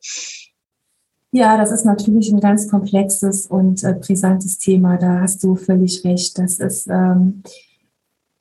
Ja, 1.33 1.59
das 1.59 1.71
ist 1.71 1.85
natürlich 1.85 2.31
ein 2.33 2.41
ganz 2.41 2.71
komplexes 2.71 3.47
und 3.47 3.85
äh, 3.85 3.93
brisantes 3.93 4.59
Thema. 4.59 4.97
Da 4.97 5.21
hast 5.21 5.45
du 5.45 5.57
völlig 5.57 6.03
recht. 6.05 6.39
Das 6.39 6.59
ist 6.59 6.87
ähm, 6.89 7.43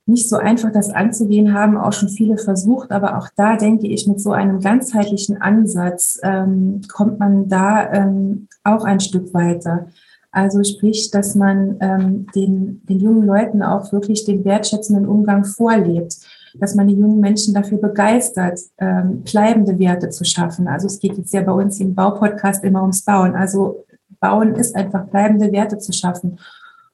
nicht 0.07 0.29
so 0.29 0.37
einfach, 0.37 0.71
das 0.71 0.89
anzugehen, 0.89 1.53
haben 1.53 1.77
auch 1.77 1.93
schon 1.93 2.09
viele 2.09 2.37
versucht. 2.37 2.91
Aber 2.91 3.17
auch 3.17 3.27
da 3.35 3.57
denke 3.57 3.87
ich, 3.87 4.07
mit 4.07 4.21
so 4.21 4.31
einem 4.31 4.61
ganzheitlichen 4.61 5.41
Ansatz 5.41 6.19
ähm, 6.23 6.81
kommt 6.91 7.19
man 7.19 7.49
da 7.49 7.91
ähm, 7.91 8.47
auch 8.63 8.85
ein 8.85 8.99
Stück 8.99 9.33
weiter. 9.33 9.87
Also 10.31 10.63
sprich, 10.63 11.11
dass 11.11 11.35
man 11.35 11.77
ähm, 11.81 12.27
den, 12.35 12.81
den 12.85 12.99
jungen 12.99 13.25
Leuten 13.25 13.63
auch 13.63 13.91
wirklich 13.91 14.23
den 14.23 14.45
wertschätzenden 14.45 15.07
Umgang 15.07 15.45
vorlebt, 15.45 16.15
dass 16.59 16.75
man 16.75 16.87
die 16.87 16.95
jungen 16.95 17.19
Menschen 17.19 17.53
dafür 17.53 17.79
begeistert, 17.79 18.59
ähm, 18.77 19.23
bleibende 19.23 19.77
Werte 19.79 20.09
zu 20.09 20.23
schaffen. 20.25 20.67
Also 20.67 20.87
es 20.87 20.99
geht 20.99 21.17
jetzt 21.17 21.33
ja 21.33 21.41
bei 21.41 21.51
uns 21.51 21.79
im 21.79 21.95
Baupodcast 21.95 22.63
immer 22.63 22.81
ums 22.81 23.03
Bauen. 23.03 23.35
Also 23.35 23.85
Bauen 24.19 24.55
ist 24.55 24.75
einfach 24.75 25.05
bleibende 25.05 25.51
Werte 25.51 25.77
zu 25.79 25.91
schaffen. 25.91 26.39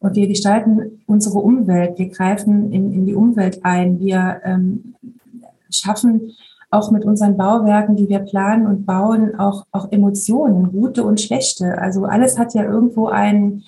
Und 0.04 0.18
wir 0.18 0.28
gestalten 0.28 1.02
unsere 1.06 1.40
Umwelt, 1.40 1.98
wir 1.98 2.10
greifen 2.10 2.74
in, 2.74 2.92
in 2.92 3.06
die 3.06 3.16
Umwelt 3.16 3.64
ein, 3.64 4.02
wir 4.02 4.42
ähm, 4.44 4.96
schaffen 5.70 6.34
auch 6.72 6.92
mit 6.92 7.06
unseren 7.06 7.38
Bauwerken, 7.38 7.96
die 7.96 8.10
wir 8.10 8.20
planen 8.20 8.68
und 8.68 8.86
bauen, 8.86 9.40
auch, 9.40 9.66
auch 9.72 9.90
Emotionen, 9.94 10.74
gute 10.74 11.06
und 11.06 11.22
schlechte. 11.22 11.78
Also 11.78 12.04
alles 12.04 12.38
hat 12.38 12.54
ja 12.54 12.66
irgendwo 12.66 13.08
einen, 13.08 13.64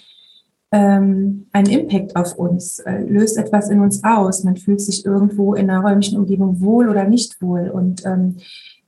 ähm, 0.74 1.46
einen 1.54 1.70
Impact 1.70 2.18
auf 2.18 2.36
uns, 2.38 2.80
äh, 2.80 3.04
löst 3.04 3.38
etwas 3.38 3.70
in 3.70 3.80
uns 3.80 4.04
aus. 4.04 4.44
Man 4.44 4.58
fühlt 4.58 4.82
sich 4.82 5.06
irgendwo 5.06 5.54
in 5.54 5.70
einer 5.70 5.88
räumlichen 5.88 6.18
Umgebung 6.18 6.60
wohl 6.60 6.90
oder 6.90 7.06
nicht 7.06 7.42
wohl. 7.42 7.70
Und 7.70 8.06
ähm, 8.06 8.40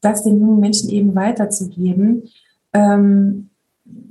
das 0.02 0.24
den 0.24 0.38
jungen 0.38 0.60
Menschen 0.60 0.90
eben 0.90 1.16
weiterzugeben, 1.16 2.24
ähm, 2.74 3.52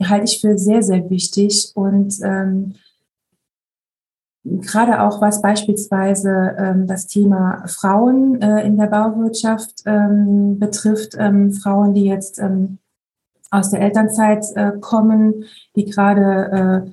halte 0.03 0.25
ich 0.25 0.41
für 0.41 0.57
sehr, 0.57 0.83
sehr 0.83 1.11
wichtig. 1.11 1.73
Und 1.75 2.15
ähm, 2.23 2.77
gerade 4.61 5.03
auch 5.03 5.21
was 5.21 5.43
beispielsweise 5.43 6.55
ähm, 6.59 6.87
das 6.87 7.07
Thema 7.07 7.65
Frauen 7.67 8.41
äh, 8.41 8.67
in 8.67 8.77
der 8.77 8.87
Bauwirtschaft 8.87 9.83
ähm, 9.87 10.59
betrifft, 10.59 11.17
ähm, 11.19 11.53
Frauen, 11.53 11.95
die 11.95 12.05
jetzt 12.05 12.39
ähm, 12.39 12.79
aus 13.51 13.71
der 13.71 13.81
Elternzeit 13.81 14.45
äh, 14.55 14.73
kommen, 14.81 15.45
die 15.77 15.85
gerade 15.85 16.87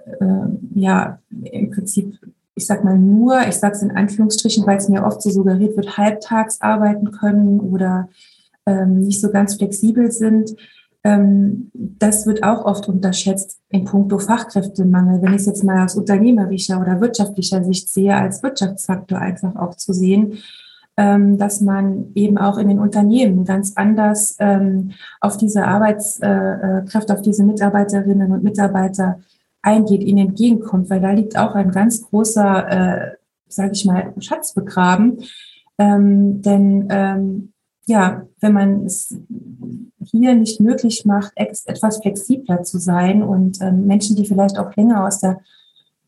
äh, 0.00 0.24
äh, 0.24 0.48
ja 0.74 1.18
im 1.42 1.70
Prinzip, 1.70 2.18
ich 2.54 2.66
sag 2.66 2.84
mal 2.84 2.98
nur, 2.98 3.40
ich 3.48 3.56
sage 3.56 3.74
es 3.74 3.82
in 3.82 3.90
Anführungsstrichen, 3.90 4.66
weil 4.66 4.78
es 4.78 4.88
mir 4.88 5.04
oft 5.04 5.22
so 5.22 5.30
suggeriert 5.30 5.76
wird, 5.76 5.96
halbtags 5.96 6.60
arbeiten 6.60 7.10
können 7.10 7.60
oder 7.60 8.08
ähm, 8.66 9.00
nicht 9.00 9.20
so 9.20 9.30
ganz 9.30 9.54
flexibel 9.54 10.10
sind 10.10 10.56
das 11.04 12.26
wird 12.26 12.42
auch 12.42 12.64
oft 12.64 12.88
unterschätzt 12.88 13.60
in 13.68 13.84
puncto 13.84 14.18
Fachkräftemangel. 14.18 15.20
Wenn 15.20 15.34
ich 15.34 15.42
es 15.42 15.46
jetzt 15.46 15.62
mal 15.62 15.84
aus 15.84 15.96
unternehmerischer 15.96 16.80
oder 16.80 16.98
wirtschaftlicher 17.00 17.62
Sicht 17.62 17.90
sehe, 17.90 18.16
als 18.16 18.42
Wirtschaftsfaktor 18.42 19.18
einfach 19.18 19.54
auch 19.56 19.74
zu 19.74 19.92
sehen, 19.92 20.38
ähm, 20.96 21.36
dass 21.36 21.60
man 21.60 22.12
eben 22.14 22.38
auch 22.38 22.56
in 22.56 22.68
den 22.68 22.78
Unternehmen 22.78 23.44
ganz 23.44 23.72
anders 23.76 24.36
ähm, 24.38 24.92
auf 25.20 25.36
diese 25.36 25.66
Arbeitskräfte, 25.66 27.12
auf 27.12 27.20
diese 27.20 27.44
Mitarbeiterinnen 27.44 28.32
und 28.32 28.44
Mitarbeiter 28.44 29.18
eingeht, 29.60 30.02
ihnen 30.02 30.28
entgegenkommt, 30.28 30.88
weil 30.88 31.00
da 31.00 31.10
liegt 31.10 31.36
auch 31.36 31.54
ein 31.54 31.70
ganz 31.70 32.02
großer, 32.02 32.68
äh, 32.70 33.16
sage 33.48 33.72
ich 33.72 33.84
mal, 33.84 34.14
Schatz 34.20 34.54
begraben. 34.54 35.18
Ähm, 35.78 36.40
denn 36.42 36.86
ähm, 36.90 37.53
ja, 37.86 38.26
wenn 38.40 38.52
man 38.52 38.86
es 38.86 39.16
hier 40.04 40.34
nicht 40.34 40.60
möglich 40.60 41.04
macht, 41.04 41.32
etwas 41.36 41.98
flexibler 41.98 42.62
zu 42.62 42.78
sein 42.78 43.22
und 43.22 43.60
ähm, 43.60 43.86
Menschen, 43.86 44.16
die 44.16 44.26
vielleicht 44.26 44.58
auch 44.58 44.74
länger 44.76 45.06
aus 45.06 45.20
der 45.20 45.40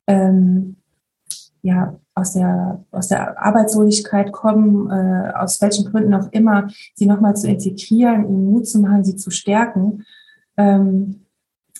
ähm, 0.07 0.77
ja, 1.67 1.99
aus 2.15 2.33
der, 2.35 2.85
aus 2.93 3.09
der 3.09 3.43
Arbeitslosigkeit 3.45 4.31
kommen, 4.33 4.89
äh, 4.89 5.33
aus 5.35 5.61
welchen 5.61 5.85
Gründen 5.87 6.15
auch 6.15 6.31
immer, 6.31 6.69
sie 6.95 7.07
nochmal 7.07 7.35
zu 7.35 7.49
integrieren, 7.49 8.25
ihnen 8.25 8.51
Mut 8.51 8.69
zu 8.69 8.79
machen, 8.79 9.05
sie 9.05 9.17
zu 9.17 9.31
stärken. 9.31 10.05
Ähm, 10.57 11.26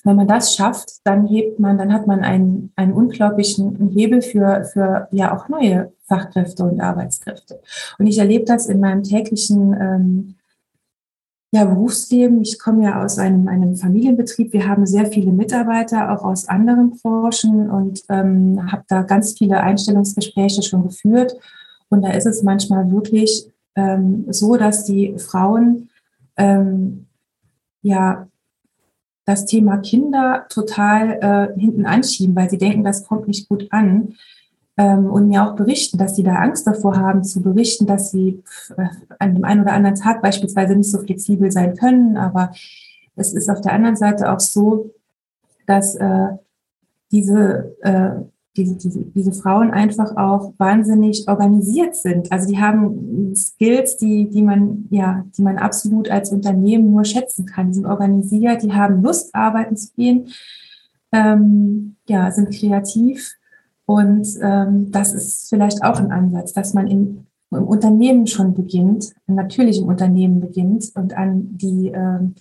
wenn 0.07 0.17
man 0.17 0.29
das 0.29 0.55
schafft, 0.55 1.05
dann 1.05 1.27
hebt 1.27 1.59
man, 1.59 1.79
dann 1.79 1.93
hat 1.93 2.07
man 2.07 2.21
einen, 2.21 2.73
einen 2.77 2.93
unglaublichen 2.93 3.91
Hebel 3.91 4.23
für, 4.23 4.65
für 4.65 5.09
ja 5.11 5.37
auch 5.37 5.49
neue 5.49 5.93
Fachkräfte 6.05 6.63
und 6.63 6.81
Arbeitskräfte. 6.81 7.61
Und 7.99 8.07
ich 8.07 8.19
erlebe 8.19 8.45
das 8.45 8.67
in 8.67 8.79
meinem 8.79 9.03
täglichen 9.03 9.75
ähm, 9.75 10.35
ja, 11.51 11.65
Berufsleben. 11.65 12.41
Ich 12.43 12.61
komme 12.61 12.85
ja 12.85 13.03
aus 13.03 13.19
einem, 13.19 13.49
einem 13.49 13.75
Familienbetrieb. 13.75 14.53
Wir 14.53 14.69
haben 14.69 14.87
sehr 14.87 15.07
viele 15.07 15.33
Mitarbeiter, 15.33 16.13
auch 16.13 16.25
aus 16.25 16.49
anderen 16.49 16.93
Branchen 17.03 17.69
und 17.69 18.05
ähm, 18.09 18.71
habe 18.71 18.85
da 18.89 19.03
ganz 19.03 19.37
viele 19.37 19.61
Einstellungsgespräche 19.61 20.63
schon 20.63 20.85
geführt. 20.85 21.37
Und 21.89 22.03
da 22.03 22.13
ist 22.13 22.27
es 22.27 22.45
manchmal 22.45 22.91
wirklich 22.93 23.51
ähm, 23.75 24.27
so, 24.29 24.57
dass 24.57 24.85
die 24.85 25.19
Frauen 25.19 25.89
ähm, 26.37 27.07
ja 27.83 28.29
das 29.27 29.45
Thema 29.45 29.79
Kinder 29.79 30.47
total 30.49 31.53
äh, 31.57 31.61
hinten 31.61 31.85
anschieben, 31.85 32.35
weil 32.35 32.49
sie 32.49 32.59
denken, 32.59 32.85
das 32.85 33.05
kommt 33.05 33.27
nicht 33.27 33.49
gut 33.49 33.67
an 33.71 34.15
ähm, 34.77 35.11
und 35.11 35.29
mir 35.29 35.45
auch 35.45 35.57
berichten, 35.57 35.99
dass 35.99 36.15
sie 36.15 36.23
da 36.23 36.37
Angst 36.37 36.67
davor 36.67 36.97
haben 36.97 37.25
zu 37.25 37.43
berichten, 37.43 37.87
dass 37.87 38.13
sie 38.13 38.43
äh, 38.77 38.87
an 39.19 39.35
dem 39.35 39.45
einen 39.45 39.63
oder 39.63 39.73
anderen 39.73 39.97
Tag 39.97 40.23
beispielsweise 40.23 40.77
nicht 40.77 40.91
so 40.91 41.01
flexibel 41.01 41.51
sein 41.51 41.77
können. 41.77 42.17
Aber 42.17 42.53
es 43.17 43.33
ist 43.33 43.51
auf 43.51 43.61
der 43.61 43.73
anderen 43.73 43.97
Seite 43.97 44.31
auch 44.31 44.41
so, 44.41 44.95
dass 45.67 45.97
äh, 45.97 46.29
diese, 47.11 47.77
äh, 47.83 48.11
diese, 48.57 48.77
diese, 48.77 49.03
diese 49.03 49.33
Frauen 49.33 49.71
einfach 49.71 50.17
auch 50.17 50.55
wahnsinnig 50.59 51.29
organisiert 51.29 51.95
sind. 51.95 52.33
Also 52.33 52.49
die 52.49 52.59
haben 52.59 53.35
Skills, 53.35 53.97
die, 53.97 54.29
die 54.31 54.43
man, 54.43 54.87
ja, 54.91 55.25
die 55.37 55.43
man 55.43 55.59
absolut 55.59 56.11
als 56.11 56.31
Unternehmen 56.31 56.91
nur 56.91 57.05
schätzen 57.05 57.47
kann. 57.47 57.69
Die 57.69 57.75
sind 57.75 57.87
organisiert, 57.87 58.63
die 58.63 58.73
haben 58.73 59.03
Lust, 59.03 59.35
arbeiten 59.35 59.77
zu 59.77 59.93
gehen, 59.95 60.29
ähm, 61.13 61.97
ja, 62.09 62.31
sind 62.31 62.51
kreativ 62.51 63.37
und 63.87 64.27
ähm, 64.43 64.91
das 64.91 65.15
ist 65.15 65.49
vielleicht 65.49 65.83
auch 65.83 65.99
ein 65.99 66.11
Ansatz, 66.11 66.53
dass 66.53 66.75
man 66.75 66.89
in, 66.89 67.27
im 67.53 67.65
Unternehmen 67.65 68.27
schon 68.27 68.53
beginnt, 68.53 69.15
natürlich 69.29 69.81
im 69.81 69.87
Unternehmen 69.87 70.41
beginnt 70.41 70.91
und 70.97 71.17
an 71.17 71.57
die, 71.57 71.93
ähm, 71.95 72.35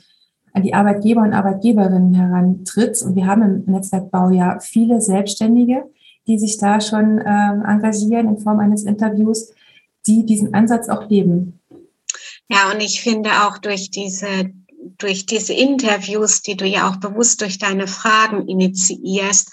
an 0.53 0.63
die 0.63 0.73
Arbeitgeber 0.73 1.21
und 1.21 1.33
Arbeitgeberinnen 1.33 2.15
herantritt. 2.15 3.01
Und 3.03 3.15
wir 3.15 3.27
haben 3.27 3.43
im 3.43 3.71
Netzwerkbau 3.71 4.31
ja 4.31 4.57
viele 4.59 4.99
Selbstständige, 4.99 5.83
die 6.27 6.39
sich 6.39 6.57
da 6.57 6.81
schon 6.81 7.19
ähm, 7.19 7.63
engagieren 7.65 8.27
in 8.27 8.39
Form 8.39 8.59
eines 8.59 8.83
Interviews, 8.83 9.51
die 10.07 10.25
diesen 10.25 10.53
Ansatz 10.53 10.89
auch 10.89 11.09
leben. 11.09 11.59
Ja, 12.49 12.71
und 12.71 12.81
ich 12.81 13.01
finde 13.01 13.29
auch 13.47 13.57
durch 13.57 13.91
diese 13.91 14.51
durch 14.97 15.25
diese 15.25 15.53
Interviews, 15.53 16.41
die 16.41 16.55
du 16.55 16.65
ja 16.65 16.87
auch 16.87 16.97
bewusst 16.97 17.41
durch 17.41 17.57
deine 17.57 17.87
Fragen 17.87 18.47
initiierst, 18.47 19.51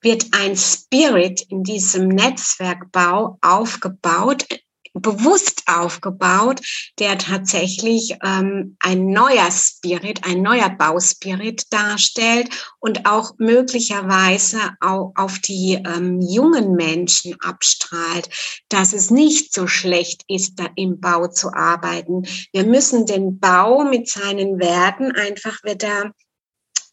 wird 0.00 0.26
ein 0.32 0.56
Spirit 0.56 1.42
in 1.42 1.62
diesem 1.62 2.08
Netzwerkbau 2.08 3.38
aufgebaut, 3.42 4.46
bewusst 4.92 5.62
aufgebaut, 5.66 6.60
der 6.98 7.18
tatsächlich 7.18 8.16
ähm, 8.24 8.76
ein 8.80 9.06
neuer 9.06 9.50
Spirit, 9.50 10.24
ein 10.24 10.42
neuer 10.42 10.70
Bauspirit 10.70 11.64
darstellt 11.70 12.48
und 12.80 13.06
auch 13.06 13.34
möglicherweise 13.38 14.58
auch 14.80 15.12
auf 15.14 15.38
die 15.38 15.74
ähm, 15.74 16.20
jungen 16.20 16.74
Menschen 16.74 17.36
abstrahlt, 17.40 18.28
dass 18.68 18.92
es 18.92 19.10
nicht 19.10 19.54
so 19.54 19.66
schlecht 19.66 20.24
ist, 20.28 20.58
da 20.58 20.66
im 20.76 21.00
Bau 21.00 21.28
zu 21.28 21.52
arbeiten. 21.52 22.26
Wir 22.52 22.64
müssen 22.64 23.06
den 23.06 23.38
Bau 23.38 23.84
mit 23.84 24.08
seinen 24.08 24.58
Werten 24.58 25.12
einfach 25.12 25.62
wieder 25.62 26.12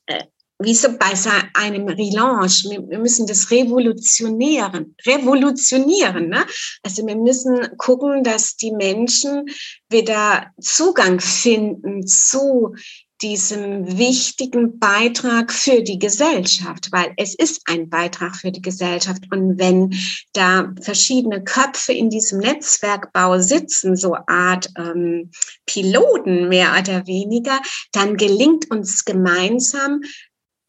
äh, 0.06 0.24
wie 0.60 0.74
so 0.74 0.90
bei 0.98 1.14
einem 1.54 1.88
Relaunch, 1.88 2.66
wir 2.66 3.00
müssen 3.00 3.28
das 3.28 3.52
revolutionieren, 3.52 4.96
revolutionieren. 5.06 6.30
Ne? 6.30 6.46
Also 6.84 7.06
wir 7.06 7.16
müssen 7.16 7.78
gucken, 7.78 8.24
dass 8.24 8.56
die 8.58 8.72
Menschen 8.72 9.46
wieder 9.90 10.48
Zugang 10.60 11.20
finden 11.20 12.08
zu 12.08 12.74
diesem 13.22 13.98
wichtigen 13.98 14.78
Beitrag 14.78 15.52
für 15.52 15.82
die 15.82 15.98
Gesellschaft, 15.98 16.92
weil 16.92 17.14
es 17.18 17.34
ist 17.34 17.64
ein 17.66 17.90
Beitrag 17.90 18.36
für 18.36 18.52
die 18.52 18.62
Gesellschaft. 18.62 19.24
Und 19.32 19.58
wenn 19.58 19.96
da 20.34 20.72
verschiedene 20.82 21.44
Köpfe 21.44 21.94
in 21.94 22.12
diesem 22.12 22.40
Netzwerkbau 22.40 23.40
sitzen, 23.40 23.96
so 23.96 24.16
Art 24.28 24.70
ähm, 24.78 25.32
Piloten 25.66 26.48
mehr 26.48 26.76
oder 26.80 27.08
weniger, 27.08 27.60
dann 27.92 28.18
gelingt 28.18 28.70
uns 28.70 29.04
gemeinsam 29.04 30.02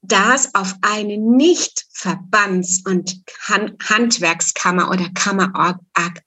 das 0.03 0.55
auf 0.55 0.75
eine 0.83 1.19
nicht 1.19 1.87
Verbands- 1.93 2.83
und 2.87 3.23
Handwerkskammer 3.49 4.91
oder 4.91 5.09
Kammer 5.15 5.53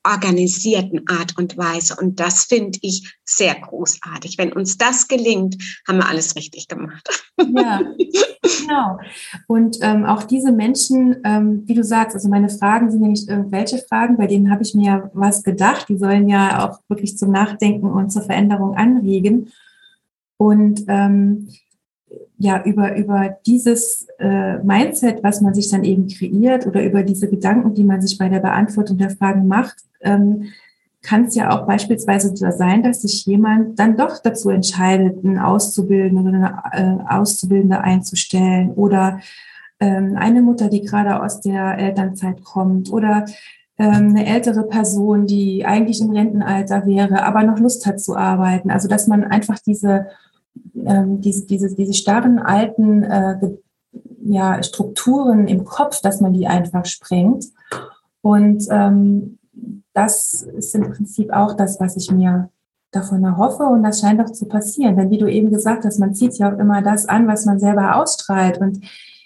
organisierten 0.03 1.07
Art 1.07 1.37
und 1.37 1.57
Weise. 1.57 1.95
Und 1.95 2.19
das 2.19 2.43
finde 2.43 2.77
ich 2.81 3.15
sehr 3.23 3.55
großartig. 3.55 4.37
Wenn 4.37 4.51
uns 4.51 4.77
das 4.77 5.07
gelingt, 5.07 5.55
haben 5.87 5.99
wir 5.99 6.09
alles 6.09 6.35
richtig 6.35 6.67
gemacht. 6.67 7.07
Ja, 7.37 7.81
genau. 8.41 8.99
Und 9.47 9.77
ähm, 9.81 10.05
auch 10.05 10.23
diese 10.23 10.51
Menschen, 10.51 11.17
ähm, 11.23 11.63
wie 11.65 11.73
du 11.73 11.83
sagst, 11.83 12.15
also 12.15 12.27
meine 12.27 12.49
Fragen 12.49 12.91
sind 12.91 13.01
nicht 13.01 13.29
irgendwelche 13.29 13.77
Fragen, 13.77 14.17
bei 14.17 14.27
denen 14.27 14.51
habe 14.51 14.63
ich 14.63 14.75
mir 14.75 14.85
ja 14.85 15.11
was 15.13 15.43
gedacht. 15.43 15.87
Die 15.87 15.97
sollen 15.97 16.27
ja 16.27 16.67
auch 16.69 16.79
wirklich 16.89 17.17
zum 17.17 17.31
Nachdenken 17.31 17.87
und 17.87 18.11
zur 18.11 18.23
Veränderung 18.23 18.75
anregen. 18.75 19.51
Und 20.37 20.83
ähm, 20.87 21.47
ja, 22.37 22.63
über, 22.63 22.95
über 22.95 23.37
dieses 23.45 24.07
äh, 24.19 24.57
Mindset, 24.59 25.23
was 25.23 25.41
man 25.41 25.53
sich 25.53 25.69
dann 25.69 25.83
eben 25.83 26.07
kreiert 26.07 26.65
oder 26.65 26.83
über 26.83 27.03
diese 27.03 27.29
Gedanken, 27.29 27.73
die 27.73 27.83
man 27.83 28.01
sich 28.01 28.17
bei 28.17 28.29
der 28.29 28.39
Beantwortung 28.39 28.97
der 28.97 29.11
Fragen 29.11 29.47
macht, 29.47 29.77
ähm, 30.01 30.45
kann 31.03 31.25
es 31.25 31.35
ja 31.35 31.51
auch 31.51 31.65
beispielsweise 31.65 32.35
sein, 32.35 32.83
dass 32.83 33.01
sich 33.01 33.25
jemand 33.25 33.79
dann 33.79 33.97
doch 33.97 34.19
dazu 34.21 34.49
entscheidet, 34.49 35.23
einen 35.23 35.39
Auszubildenden 35.39 36.27
oder 36.27 36.63
eine 36.71 36.99
äh, 37.01 37.13
Auszubildende 37.13 37.81
einzustellen 37.81 38.71
oder 38.73 39.19
ähm, 39.79 40.15
eine 40.17 40.41
Mutter, 40.41 40.69
die 40.69 40.81
gerade 40.81 41.21
aus 41.21 41.41
der 41.41 41.77
Elternzeit 41.77 42.43
kommt 42.43 42.91
oder 42.91 43.25
ähm, 43.79 44.09
eine 44.09 44.27
ältere 44.27 44.63
Person, 44.63 45.25
die 45.25 45.65
eigentlich 45.65 46.01
im 46.01 46.11
Rentenalter 46.11 46.85
wäre, 46.85 47.23
aber 47.23 47.43
noch 47.43 47.57
Lust 47.57 47.87
hat 47.87 47.99
zu 47.99 48.15
arbeiten. 48.15 48.69
Also 48.69 48.87
dass 48.87 49.07
man 49.07 49.23
einfach 49.23 49.57
diese 49.59 50.07
ähm, 50.85 51.21
diese, 51.21 51.45
diese, 51.45 51.75
diese 51.75 51.93
starren 51.93 52.39
alten 52.39 53.03
äh, 53.03 53.37
ja, 54.23 54.61
Strukturen 54.63 55.47
im 55.47 55.65
Kopf, 55.65 56.01
dass 56.01 56.21
man 56.21 56.33
die 56.33 56.47
einfach 56.47 56.85
sprengt. 56.85 57.45
Und 58.21 58.65
ähm, 58.69 59.39
das 59.93 60.43
ist 60.57 60.75
im 60.75 60.91
Prinzip 60.91 61.31
auch 61.31 61.53
das, 61.53 61.79
was 61.79 61.97
ich 61.97 62.11
mir 62.11 62.49
davon 62.91 63.23
erhoffe 63.23 63.63
und 63.63 63.83
das 63.83 64.01
scheint 64.01 64.21
auch 64.21 64.31
zu 64.31 64.45
passieren. 64.45 64.97
Denn 64.97 65.09
wie 65.09 65.17
du 65.17 65.27
eben 65.27 65.49
gesagt 65.49 65.85
hast, 65.85 65.99
man 65.99 66.13
zieht 66.13 66.37
ja 66.37 66.53
auch 66.53 66.59
immer 66.59 66.81
das 66.81 67.07
an, 67.07 67.27
was 67.27 67.45
man 67.45 67.59
selber 67.59 67.95
ausstrahlt. 67.95 68.59
Und 68.59 68.81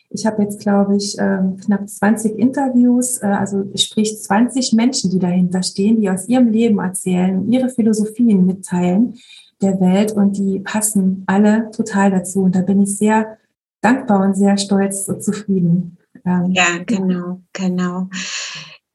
ich 0.09 0.25
habe 0.25 0.43
jetzt, 0.43 0.59
glaube 0.59 0.95
ich, 0.95 1.17
ähm, 1.19 1.57
knapp 1.57 1.89
20 1.89 2.37
Interviews, 2.37 3.21
äh, 3.21 3.27
also 3.27 3.65
sprich 3.75 4.21
20 4.21 4.73
Menschen, 4.73 5.09
die 5.09 5.19
dahinter 5.19 5.63
stehen, 5.63 5.99
die 5.99 6.09
aus 6.09 6.27
ihrem 6.27 6.49
Leben 6.49 6.79
erzählen, 6.79 7.51
ihre 7.51 7.69
Philosophien 7.69 8.45
mitteilen 8.45 9.15
der 9.61 9.79
Welt 9.79 10.11
und 10.11 10.37
die 10.37 10.59
passen 10.59 11.23
alle 11.27 11.71
total 11.71 12.11
dazu. 12.11 12.43
Und 12.43 12.55
da 12.55 12.61
bin 12.61 12.81
ich 12.81 12.97
sehr 12.97 13.37
dankbar 13.81 14.21
und 14.21 14.35
sehr 14.35 14.57
stolz 14.57 15.07
und 15.07 15.23
zufrieden. 15.23 15.97
Ähm, 16.25 16.51
ja, 16.51 16.77
genau, 16.85 17.41
genau. 17.53 18.09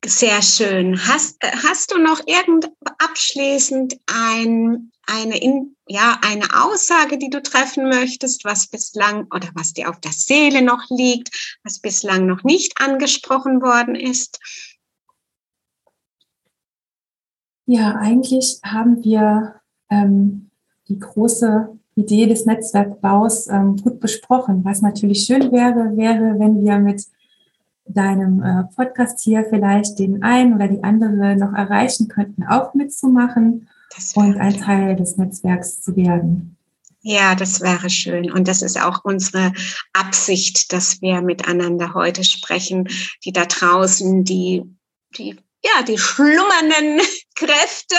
Sehr 0.04 0.40
schön. 0.42 0.98
Hast, 1.06 1.42
äh, 1.44 1.50
hast 1.68 1.92
du 1.92 1.98
noch 1.98 2.20
irgend 2.26 2.70
abschließend 2.98 3.98
ein, 4.06 4.90
eine, 5.06 5.38
in, 5.40 5.76
ja, 5.86 6.18
eine 6.22 6.44
Aussage, 6.64 7.18
die 7.18 7.30
du 7.30 7.42
treffen 7.42 7.88
möchtest, 7.88 8.44
was 8.44 8.66
bislang 8.66 9.26
oder 9.34 9.48
was 9.54 9.74
dir 9.74 9.90
auf 9.90 10.00
der 10.00 10.12
Seele 10.12 10.62
noch 10.62 10.88
liegt, 10.88 11.58
was 11.64 11.80
bislang 11.80 12.26
noch 12.26 12.42
nicht 12.44 12.80
angesprochen 12.80 13.60
worden 13.60 13.94
ist? 13.94 14.40
Ja, 17.66 17.94
eigentlich 17.96 18.58
haben 18.64 19.04
wir 19.04 19.60
ähm, 19.90 20.49
die 20.90 20.98
große 20.98 21.68
Idee 21.96 22.26
des 22.26 22.44
Netzwerkbaus 22.44 23.48
ähm, 23.48 23.76
gut 23.76 24.00
besprochen. 24.00 24.64
Was 24.64 24.82
natürlich 24.82 25.24
schön 25.24 25.50
wäre, 25.52 25.96
wäre, 25.96 26.38
wenn 26.38 26.62
wir 26.62 26.78
mit 26.78 27.04
deinem 27.86 28.42
äh, 28.42 28.64
Podcast 28.74 29.20
hier 29.20 29.44
vielleicht 29.48 29.98
den 29.98 30.22
einen 30.22 30.54
oder 30.54 30.68
die 30.68 30.84
andere 30.84 31.36
noch 31.36 31.52
erreichen 31.52 32.08
könnten, 32.08 32.44
auch 32.44 32.74
mitzumachen 32.74 33.68
und 34.14 34.36
ein 34.36 34.56
Teil 34.56 34.96
des 34.96 35.16
Netzwerks 35.16 35.82
zu 35.82 35.96
werden. 35.96 36.56
Ja, 37.02 37.34
das 37.34 37.60
wäre 37.60 37.88
schön. 37.88 38.30
Und 38.30 38.46
das 38.46 38.62
ist 38.62 38.80
auch 38.80 39.04
unsere 39.04 39.52
Absicht, 39.94 40.72
dass 40.72 41.00
wir 41.00 41.22
miteinander 41.22 41.94
heute 41.94 42.24
sprechen, 42.24 42.88
die 43.24 43.32
da 43.32 43.46
draußen, 43.46 44.22
die, 44.24 44.64
die, 45.16 45.36
ja, 45.64 45.82
die 45.82 45.98
schlummernden 45.98 47.00
Kräfte 47.34 47.96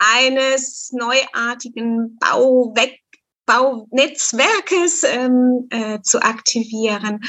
eines 0.00 0.90
neuartigen 0.92 2.18
Bauweg 2.18 3.00
Baunetzwerkes 3.46 5.02
ähm, 5.02 5.66
äh, 5.70 6.00
zu 6.02 6.22
aktivieren. 6.22 7.20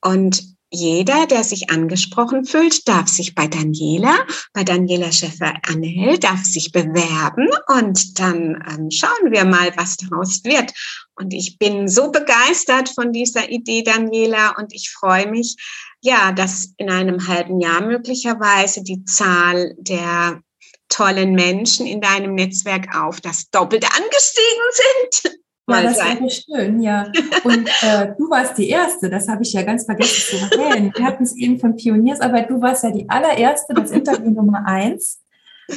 Und 0.00 0.42
jeder, 0.70 1.26
der 1.26 1.44
sich 1.44 1.70
angesprochen 1.70 2.44
fühlt, 2.44 2.86
darf 2.88 3.08
sich 3.08 3.34
bei 3.34 3.46
Daniela, 3.46 4.26
bei 4.52 4.64
Daniela 4.64 5.10
Schäfer-Annell, 5.10 6.18
darf 6.18 6.44
sich 6.44 6.72
bewerben 6.72 7.48
und 7.68 8.18
dann 8.18 8.62
ähm, 8.68 8.90
schauen 8.90 9.30
wir 9.30 9.44
mal, 9.44 9.72
was 9.76 9.96
daraus 9.96 10.44
wird. 10.44 10.72
Und 11.14 11.32
ich 11.32 11.58
bin 11.58 11.88
so 11.88 12.10
begeistert 12.10 12.90
von 12.90 13.12
dieser 13.12 13.48
Idee, 13.48 13.82
Daniela, 13.82 14.56
und 14.58 14.74
ich 14.74 14.90
freue 14.90 15.30
mich, 15.30 15.56
ja, 16.02 16.32
dass 16.32 16.74
in 16.76 16.90
einem 16.90 17.26
halben 17.28 17.60
Jahr 17.60 17.80
möglicherweise 17.80 18.82
die 18.82 19.04
Zahl 19.04 19.74
der 19.78 20.42
tollen 20.88 21.32
Menschen 21.32 21.86
in 21.86 22.00
deinem 22.00 22.34
Netzwerk 22.34 22.96
auf 22.96 23.20
das 23.20 23.50
Doppelte 23.50 23.88
angestiegen 23.88 24.72
sind. 24.72 25.38
Ja, 25.70 25.82
das 25.82 25.98
wäre 25.98 26.30
schön, 26.30 26.80
ja. 26.80 27.12
Und 27.44 27.68
äh, 27.82 28.14
du 28.16 28.30
warst 28.30 28.56
die 28.56 28.70
Erste, 28.70 29.10
das 29.10 29.28
habe 29.28 29.42
ich 29.42 29.52
ja 29.52 29.64
ganz 29.64 29.84
vergessen 29.84 30.38
zu 30.38 30.56
erwähnen. 30.56 30.90
Wir 30.96 31.04
hatten 31.04 31.24
es 31.24 31.36
eben 31.36 31.60
von 31.60 31.76
Pioniersarbeit, 31.76 32.48
du 32.48 32.58
warst 32.62 32.84
ja 32.84 32.90
die 32.90 33.06
allererste, 33.10 33.74
das 33.74 33.90
Interview 33.90 34.30
Nummer 34.30 34.64
eins. 34.64 35.20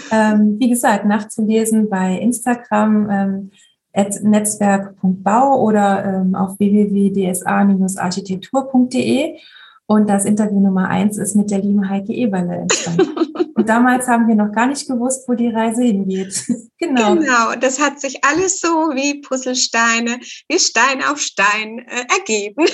Ähm, 0.09 0.55
wie 0.59 0.69
gesagt, 0.69 1.03
nachzulesen 1.03 1.89
bei 1.89 2.17
Instagram 2.17 3.09
ähm, 3.09 3.51
netzwerk.bau 4.21 5.61
oder 5.61 6.05
ähm, 6.05 6.35
auf 6.35 6.57
www.dsa-architektur.de. 6.57 9.35
Und 9.91 10.07
das 10.07 10.23
Interview 10.23 10.61
Nummer 10.61 10.87
eins 10.87 11.17
ist 11.17 11.35
mit 11.35 11.51
der 11.51 11.59
lieben 11.59 11.89
Heike 11.89 12.13
Eberle 12.13 12.59
entstanden. 12.59 13.09
Und 13.55 13.67
damals 13.67 14.07
haben 14.07 14.25
wir 14.29 14.35
noch 14.35 14.53
gar 14.53 14.67
nicht 14.67 14.87
gewusst, 14.87 15.27
wo 15.27 15.33
die 15.33 15.49
Reise 15.49 15.83
hingeht. 15.83 16.45
genau. 16.77 17.15
Genau, 17.15 17.55
das 17.55 17.77
hat 17.77 17.99
sich 17.99 18.23
alles 18.23 18.61
so 18.61 18.69
wie 18.69 19.19
Puzzlesteine, 19.19 20.21
wie 20.47 20.59
Stein 20.59 21.03
auf 21.03 21.19
Stein 21.19 21.79
äh, 21.79 22.05
ergeben. 22.17 22.65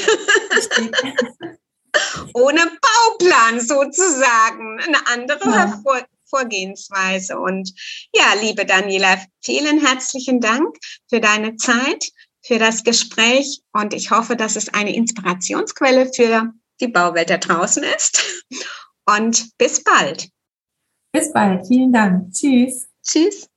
Ohne 2.36 2.60
Bauplan 2.60 3.62
sozusagen. 3.62 4.80
Eine 4.86 5.08
andere 5.12 5.50
ja. 5.50 5.82
Vorgehensweise. 6.30 7.40
Und 7.40 7.74
ja, 8.14 8.40
liebe 8.44 8.64
Daniela, 8.64 9.18
vielen 9.42 9.84
herzlichen 9.84 10.40
Dank 10.40 10.78
für 11.10 11.20
deine 11.20 11.56
Zeit, 11.56 12.12
für 12.46 12.60
das 12.60 12.84
Gespräch. 12.84 13.64
Und 13.74 13.96
ich 13.96 14.12
hoffe, 14.12 14.36
dass 14.36 14.56
es 14.56 14.72
eine 14.72 14.96
Inspirationsquelle 14.96 16.12
für 16.14 16.54
die 16.80 16.88
Bauwelt 16.88 17.30
da 17.30 17.38
draußen 17.38 17.84
ist. 17.84 18.46
Und 19.06 19.58
bis 19.58 19.84
bald. 19.84 20.30
Bis 21.13 21.32
bald. 21.32 21.66
Vielen 21.68 21.94
Dank. 21.94 22.34
Tschüss. 22.34 22.88
Tschüss. 23.04 23.48